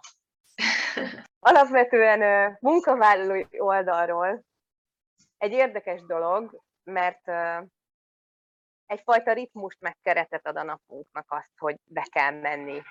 Alapvetően 1.40 2.58
munkavállalói 2.60 3.44
oldalról 3.50 4.44
egy 5.38 5.52
érdekes 5.52 6.02
dolog, 6.06 6.62
mert 6.84 7.22
egyfajta 8.92 9.34
ritmust 9.34 9.80
meg 9.80 9.98
keretet 10.02 10.48
ad 10.48 10.58
a 10.58 10.64
napunknak 10.64 11.26
azt, 11.28 11.52
hogy 11.58 11.76
be 11.84 12.08
kell 12.12 12.32
menni. 12.32 12.82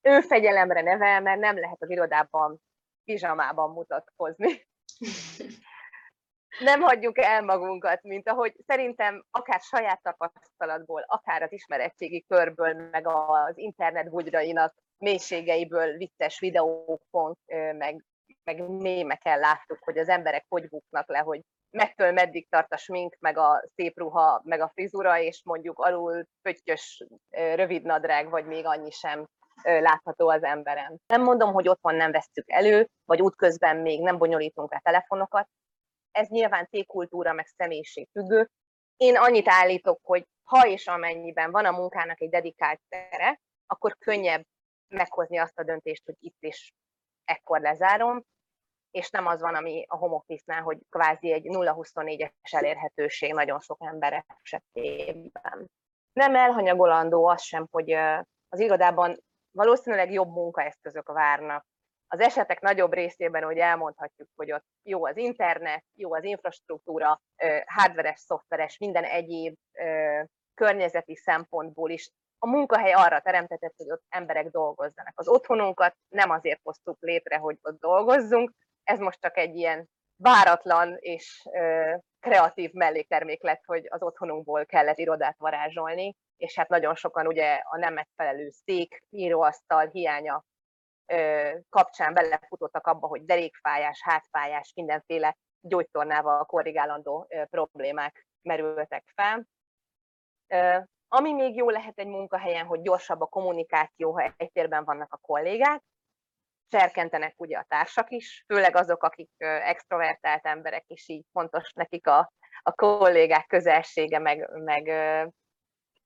Ő 0.00 0.20
fegyelemre 0.20 0.80
nevel, 0.80 1.20
mert 1.20 1.40
nem 1.40 1.58
lehet 1.58 1.82
az 1.82 1.90
irodában 1.90 2.60
pizsamában 3.04 3.70
mutatkozni. 3.70 4.66
nem 6.58 6.80
hagyjuk 6.80 7.18
el 7.18 7.42
magunkat, 7.42 8.02
mint 8.02 8.28
ahogy 8.28 8.54
szerintem 8.66 9.24
akár 9.30 9.60
saját 9.60 10.02
tapasztalatból, 10.02 11.04
akár 11.06 11.42
az 11.42 11.52
ismeretségi 11.52 12.24
körből, 12.28 12.88
meg 12.90 13.06
az 13.06 13.58
internet 13.58 14.10
bugyrainak 14.10 14.74
mélységeiből 14.96 15.96
vicces 15.96 16.40
videókon, 16.40 17.38
meg, 17.72 18.04
meg 18.44 18.68
mémeken 18.68 19.38
láttuk, 19.38 19.78
hogy 19.84 19.98
az 19.98 20.08
emberek 20.08 20.44
hogy 20.48 20.68
buknak 20.68 21.08
le, 21.08 21.18
hogy 21.18 21.40
mettől 21.70 22.12
meddig 22.12 22.48
tart 22.48 22.72
a 22.72 22.76
smink, 22.76 23.16
meg 23.18 23.38
a 23.38 23.64
szép 23.74 23.98
ruha, 23.98 24.40
meg 24.44 24.60
a 24.60 24.70
frizura, 24.74 25.18
és 25.18 25.42
mondjuk 25.44 25.78
alul 25.78 26.24
pöttyös 26.42 27.04
rövid 27.30 27.82
nadrág, 27.82 28.30
vagy 28.30 28.46
még 28.46 28.66
annyi 28.66 28.90
sem 28.90 29.26
látható 29.62 30.28
az 30.28 30.42
emberem. 30.42 30.96
Nem 31.06 31.22
mondom, 31.22 31.52
hogy 31.52 31.68
otthon 31.68 31.94
nem 31.94 32.12
vesszük 32.12 32.50
elő, 32.50 32.88
vagy 33.04 33.22
útközben 33.22 33.76
még 33.76 34.02
nem 34.02 34.18
bonyolítunk 34.18 34.72
le 34.72 34.80
telefonokat. 34.82 35.48
Ez 36.10 36.28
nyilván 36.28 36.68
tékultúra, 36.70 37.32
meg 37.32 37.46
személyiség 37.46 38.08
függő. 38.12 38.48
Én 38.96 39.16
annyit 39.16 39.48
állítok, 39.48 40.00
hogy 40.02 40.26
ha 40.42 40.66
és 40.66 40.86
amennyiben 40.86 41.50
van 41.50 41.64
a 41.64 41.70
munkának 41.70 42.20
egy 42.20 42.28
dedikált 42.28 42.80
tere, 42.88 43.40
akkor 43.66 43.96
könnyebb 43.98 44.42
meghozni 44.88 45.38
azt 45.38 45.58
a 45.58 45.64
döntést, 45.64 46.04
hogy 46.04 46.16
itt 46.18 46.38
is 46.38 46.72
ekkor 47.24 47.60
lezárom, 47.60 48.22
és 48.90 49.10
nem 49.10 49.26
az 49.26 49.40
van, 49.40 49.54
ami 49.54 49.84
a 49.88 49.96
home 49.96 50.22
hogy 50.62 50.78
kvázi 50.88 51.32
egy 51.32 51.46
0-24-es 51.48 52.30
elérhetőség 52.42 53.32
nagyon 53.32 53.60
sok 53.60 53.78
ember 53.80 54.24
esetében. 54.42 55.70
Nem 56.12 56.34
elhanyagolandó 56.34 57.26
az 57.26 57.42
sem, 57.42 57.66
hogy 57.70 57.92
az 58.48 58.60
irodában 58.60 59.16
valószínűleg 59.50 60.12
jobb 60.12 60.32
munkaeszközök 60.32 61.12
várnak. 61.12 61.66
Az 62.06 62.20
esetek 62.20 62.60
nagyobb 62.60 62.92
részében, 62.92 63.42
hogy 63.42 63.58
elmondhatjuk, 63.58 64.28
hogy 64.36 64.52
ott 64.52 64.66
jó 64.82 65.06
az 65.06 65.16
internet, 65.16 65.84
jó 65.94 66.14
az 66.14 66.24
infrastruktúra, 66.24 67.20
hardveres, 67.66 68.20
szoftveres, 68.20 68.78
minden 68.78 69.04
egyéb 69.04 69.56
környezeti 70.54 71.16
szempontból 71.16 71.90
is 71.90 72.10
a 72.38 72.46
munkahely 72.46 72.92
arra 72.92 73.20
teremtetett, 73.20 73.74
hogy 73.76 73.90
ott 73.90 74.04
emberek 74.08 74.46
dolgozzanak. 74.50 75.12
Az 75.14 75.28
otthonunkat 75.28 75.96
nem 76.08 76.30
azért 76.30 76.60
hoztuk 76.62 76.96
létre, 77.00 77.36
hogy 77.36 77.58
ott 77.62 77.80
dolgozzunk, 77.80 78.52
ez 78.88 78.98
most 78.98 79.20
csak 79.20 79.36
egy 79.36 79.56
ilyen 79.56 79.88
váratlan 80.16 80.96
és 80.98 81.48
kreatív 82.20 82.72
melléktermék 82.72 83.42
lett, 83.42 83.64
hogy 83.64 83.86
az 83.88 84.02
otthonunkból 84.02 84.66
kellett 84.66 84.98
irodát 84.98 85.38
varázsolni, 85.38 86.16
és 86.36 86.56
hát 86.56 86.68
nagyon 86.68 86.94
sokan 86.94 87.26
ugye 87.26 87.60
a 87.62 87.76
nem 87.76 87.94
megfelelő 87.94 88.50
szék, 88.50 89.02
íróasztal 89.10 89.86
hiánya 89.86 90.44
kapcsán 91.68 92.14
belefutottak 92.14 92.86
abba, 92.86 93.06
hogy 93.06 93.24
derékfájás, 93.24 94.02
hátfájás, 94.02 94.72
mindenféle 94.74 95.36
gyógytornával 95.60 96.44
korrigálandó 96.44 97.28
problémák 97.50 98.26
merültek 98.42 99.12
fel. 99.14 99.46
Ami 101.08 101.32
még 101.32 101.56
jó 101.56 101.70
lehet 101.70 101.98
egy 101.98 102.06
munkahelyen, 102.06 102.66
hogy 102.66 102.80
gyorsabb 102.80 103.20
a 103.20 103.26
kommunikáció, 103.26 104.12
ha 104.12 104.34
egy 104.36 104.52
térben 104.52 104.84
vannak 104.84 105.12
a 105.12 105.20
kollégák, 105.22 105.82
serkentenek 106.70 107.34
ugye 107.36 107.58
a 107.58 107.64
társak 107.68 108.10
is, 108.10 108.44
főleg 108.46 108.76
azok, 108.76 109.02
akik 109.02 109.30
extrovertált 109.38 110.46
emberek, 110.46 110.84
és 110.86 111.08
így 111.08 111.24
fontos 111.32 111.72
nekik 111.72 112.06
a, 112.06 112.32
a 112.62 112.72
kollégák 112.72 113.46
közelsége, 113.46 114.18
meg, 114.18 114.50
meg 114.52 114.90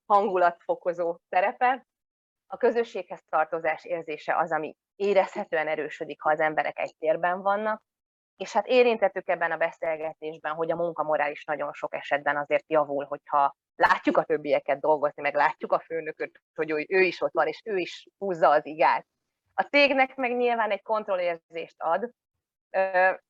hangulatfokozó 0.07 1.19
szerepe. 1.29 1.87
A 2.47 2.57
közösséghez 2.57 3.23
tartozás 3.29 3.85
érzése 3.85 4.37
az, 4.37 4.53
ami 4.53 4.77
érezhetően 4.97 5.69
erősödik, 5.69 6.23
ha 6.23 6.31
az 6.31 6.41
emberek 6.41 6.79
egy 6.79 6.95
térben 6.99 7.43
vannak, 7.43 7.83
és 8.37 8.53
hát 8.53 8.67
érintettük 8.67 9.29
ebben 9.29 9.53
a 9.53 9.57
beszélgetésben, 9.57 10.55
hogy 10.55 10.71
a 10.71 10.77
munkamorál 10.77 11.31
is 11.31 11.45
nagyon 11.45 11.73
sok 11.73 11.95
esetben 11.95 12.37
azért 12.37 12.65
javul, 12.67 13.05
hogyha 13.05 13.57
látjuk 13.75 14.17
a 14.17 14.25
többieket 14.25 14.81
dolgozni, 14.81 15.23
meg 15.23 15.35
látjuk 15.35 15.73
a 15.73 15.81
főnököt, 15.81 16.41
hogy 16.55 16.71
ő 16.71 17.01
is 17.01 17.21
ott 17.21 17.33
van, 17.33 17.47
és 17.47 17.61
ő 17.65 17.77
is 17.77 18.09
húzza 18.19 18.51
az 18.51 18.67
igát, 18.67 19.07
a 19.63 19.69
cégnek 19.69 20.17
meg 20.17 20.37
nyilván 20.37 20.71
egy 20.71 20.83
kontrollérzést 20.83 21.83
ad. 21.83 22.11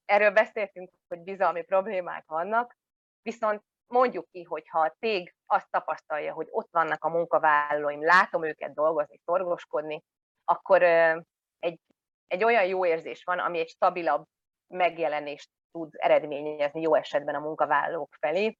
Erről 0.04 0.30
beszéltünk, 0.30 0.90
hogy 1.08 1.20
bizalmi 1.20 1.62
problémák 1.62 2.24
vannak, 2.26 2.76
viszont 3.22 3.62
mondjuk 3.86 4.30
ki, 4.30 4.42
hogy 4.42 4.68
ha 4.68 4.80
a 4.80 4.94
cég 4.98 5.34
azt 5.46 5.70
tapasztalja, 5.70 6.32
hogy 6.32 6.46
ott 6.50 6.68
vannak 6.70 7.04
a 7.04 7.08
munkavállalóim, 7.08 8.04
látom 8.04 8.44
őket 8.44 8.74
dolgozni, 8.74 9.20
szorgoskodni, 9.24 10.02
akkor 10.44 10.82
egy, 10.82 11.80
egy 12.26 12.44
olyan 12.44 12.64
jó 12.64 12.86
érzés 12.86 13.24
van, 13.24 13.38
ami 13.38 13.58
egy 13.58 13.68
stabilabb 13.68 14.24
megjelenést 14.66 15.50
tud 15.70 15.90
eredményezni 15.92 16.80
jó 16.80 16.94
esetben 16.94 17.34
a 17.34 17.40
munkavállalók 17.40 18.14
felé. 18.20 18.58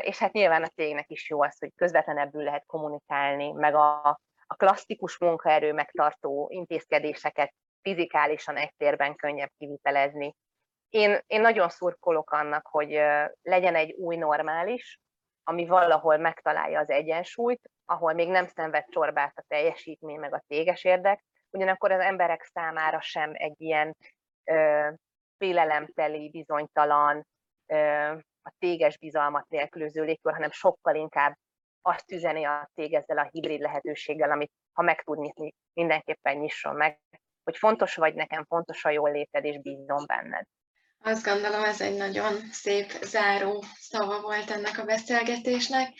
És 0.00 0.18
hát 0.18 0.32
nyilván 0.32 0.62
a 0.62 0.68
cégnek 0.68 1.10
is 1.10 1.30
jó 1.30 1.42
az, 1.42 1.58
hogy 1.58 1.72
közvetlenebbül 1.74 2.42
lehet 2.42 2.66
kommunikálni, 2.66 3.52
meg 3.52 3.74
a, 3.74 4.20
a 4.50 4.54
klasszikus 4.54 5.18
munkaerő 5.18 5.72
megtartó 5.72 6.48
intézkedéseket 6.52 7.54
fizikálisan 7.82 8.56
egy 8.56 8.74
térben 8.76 9.14
könnyebb 9.14 9.50
kivitelezni. 9.58 10.34
Én, 10.88 11.18
én 11.26 11.40
nagyon 11.40 11.68
szurkolok 11.68 12.30
annak, 12.30 12.66
hogy 12.66 13.00
legyen 13.42 13.74
egy 13.74 13.92
új 13.92 14.16
normális, 14.16 14.98
ami 15.42 15.66
valahol 15.66 16.16
megtalálja 16.16 16.80
az 16.80 16.90
egyensúlyt, 16.90 17.70
ahol 17.84 18.12
még 18.12 18.28
nem 18.28 18.46
szenved 18.46 18.84
csorbát 18.88 19.38
a 19.38 19.44
teljesítmény 19.48 20.18
meg 20.18 20.34
a 20.34 20.42
téges 20.46 20.84
érdek, 20.84 21.24
ugyanakkor 21.50 21.92
az 21.92 22.00
emberek 22.00 22.42
számára 22.42 23.00
sem 23.00 23.30
egy 23.34 23.60
ilyen 23.60 23.96
ö, 24.44 24.88
félelemteli, 25.38 26.30
bizonytalan, 26.30 27.26
ö, 27.66 27.76
a 28.42 28.52
téges 28.58 28.98
bizalmat 28.98 29.48
nélkülöző 29.48 30.02
légkör, 30.02 30.32
hanem 30.32 30.50
sokkal 30.50 30.94
inkább 30.94 31.36
azt 31.88 32.12
üzeni 32.12 32.44
a 32.44 32.70
cég 32.74 32.94
ezzel 32.94 33.18
a 33.18 33.28
hibrid 33.30 33.60
lehetőséggel, 33.60 34.30
amit 34.30 34.52
ha 34.72 34.82
meg 34.82 35.02
tud 35.02 35.18
nyitni, 35.18 35.54
mindenképpen 35.72 36.36
nyisson 36.36 36.74
meg, 36.74 37.00
hogy 37.44 37.56
fontos 37.56 37.94
vagy 37.94 38.14
nekem, 38.14 38.44
fontos 38.44 38.84
a 38.84 38.90
jól 38.90 39.12
léted, 39.12 39.44
és 39.44 39.60
bízom 39.60 40.06
benned. 40.06 40.44
Azt 41.00 41.24
gondolom, 41.24 41.64
ez 41.64 41.80
egy 41.80 41.96
nagyon 41.96 42.34
szép 42.50 42.90
záró 43.02 43.64
szava 43.78 44.20
volt 44.20 44.50
ennek 44.50 44.78
a 44.78 44.84
beszélgetésnek. 44.84 45.92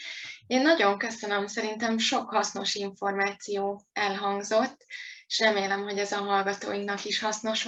Én 0.47 0.63
nagyon 0.63 0.99
köszönöm, 0.99 1.47
szerintem 1.47 1.99
sok 1.99 2.31
hasznos 2.31 2.75
információ 2.75 3.83
elhangzott, 3.93 4.85
és 5.27 5.39
remélem, 5.39 5.83
hogy 5.83 5.99
ez 5.99 6.13
a 6.13 6.17
hallgatóinknak 6.17 7.05
is 7.05 7.21
hasznos 7.21 7.65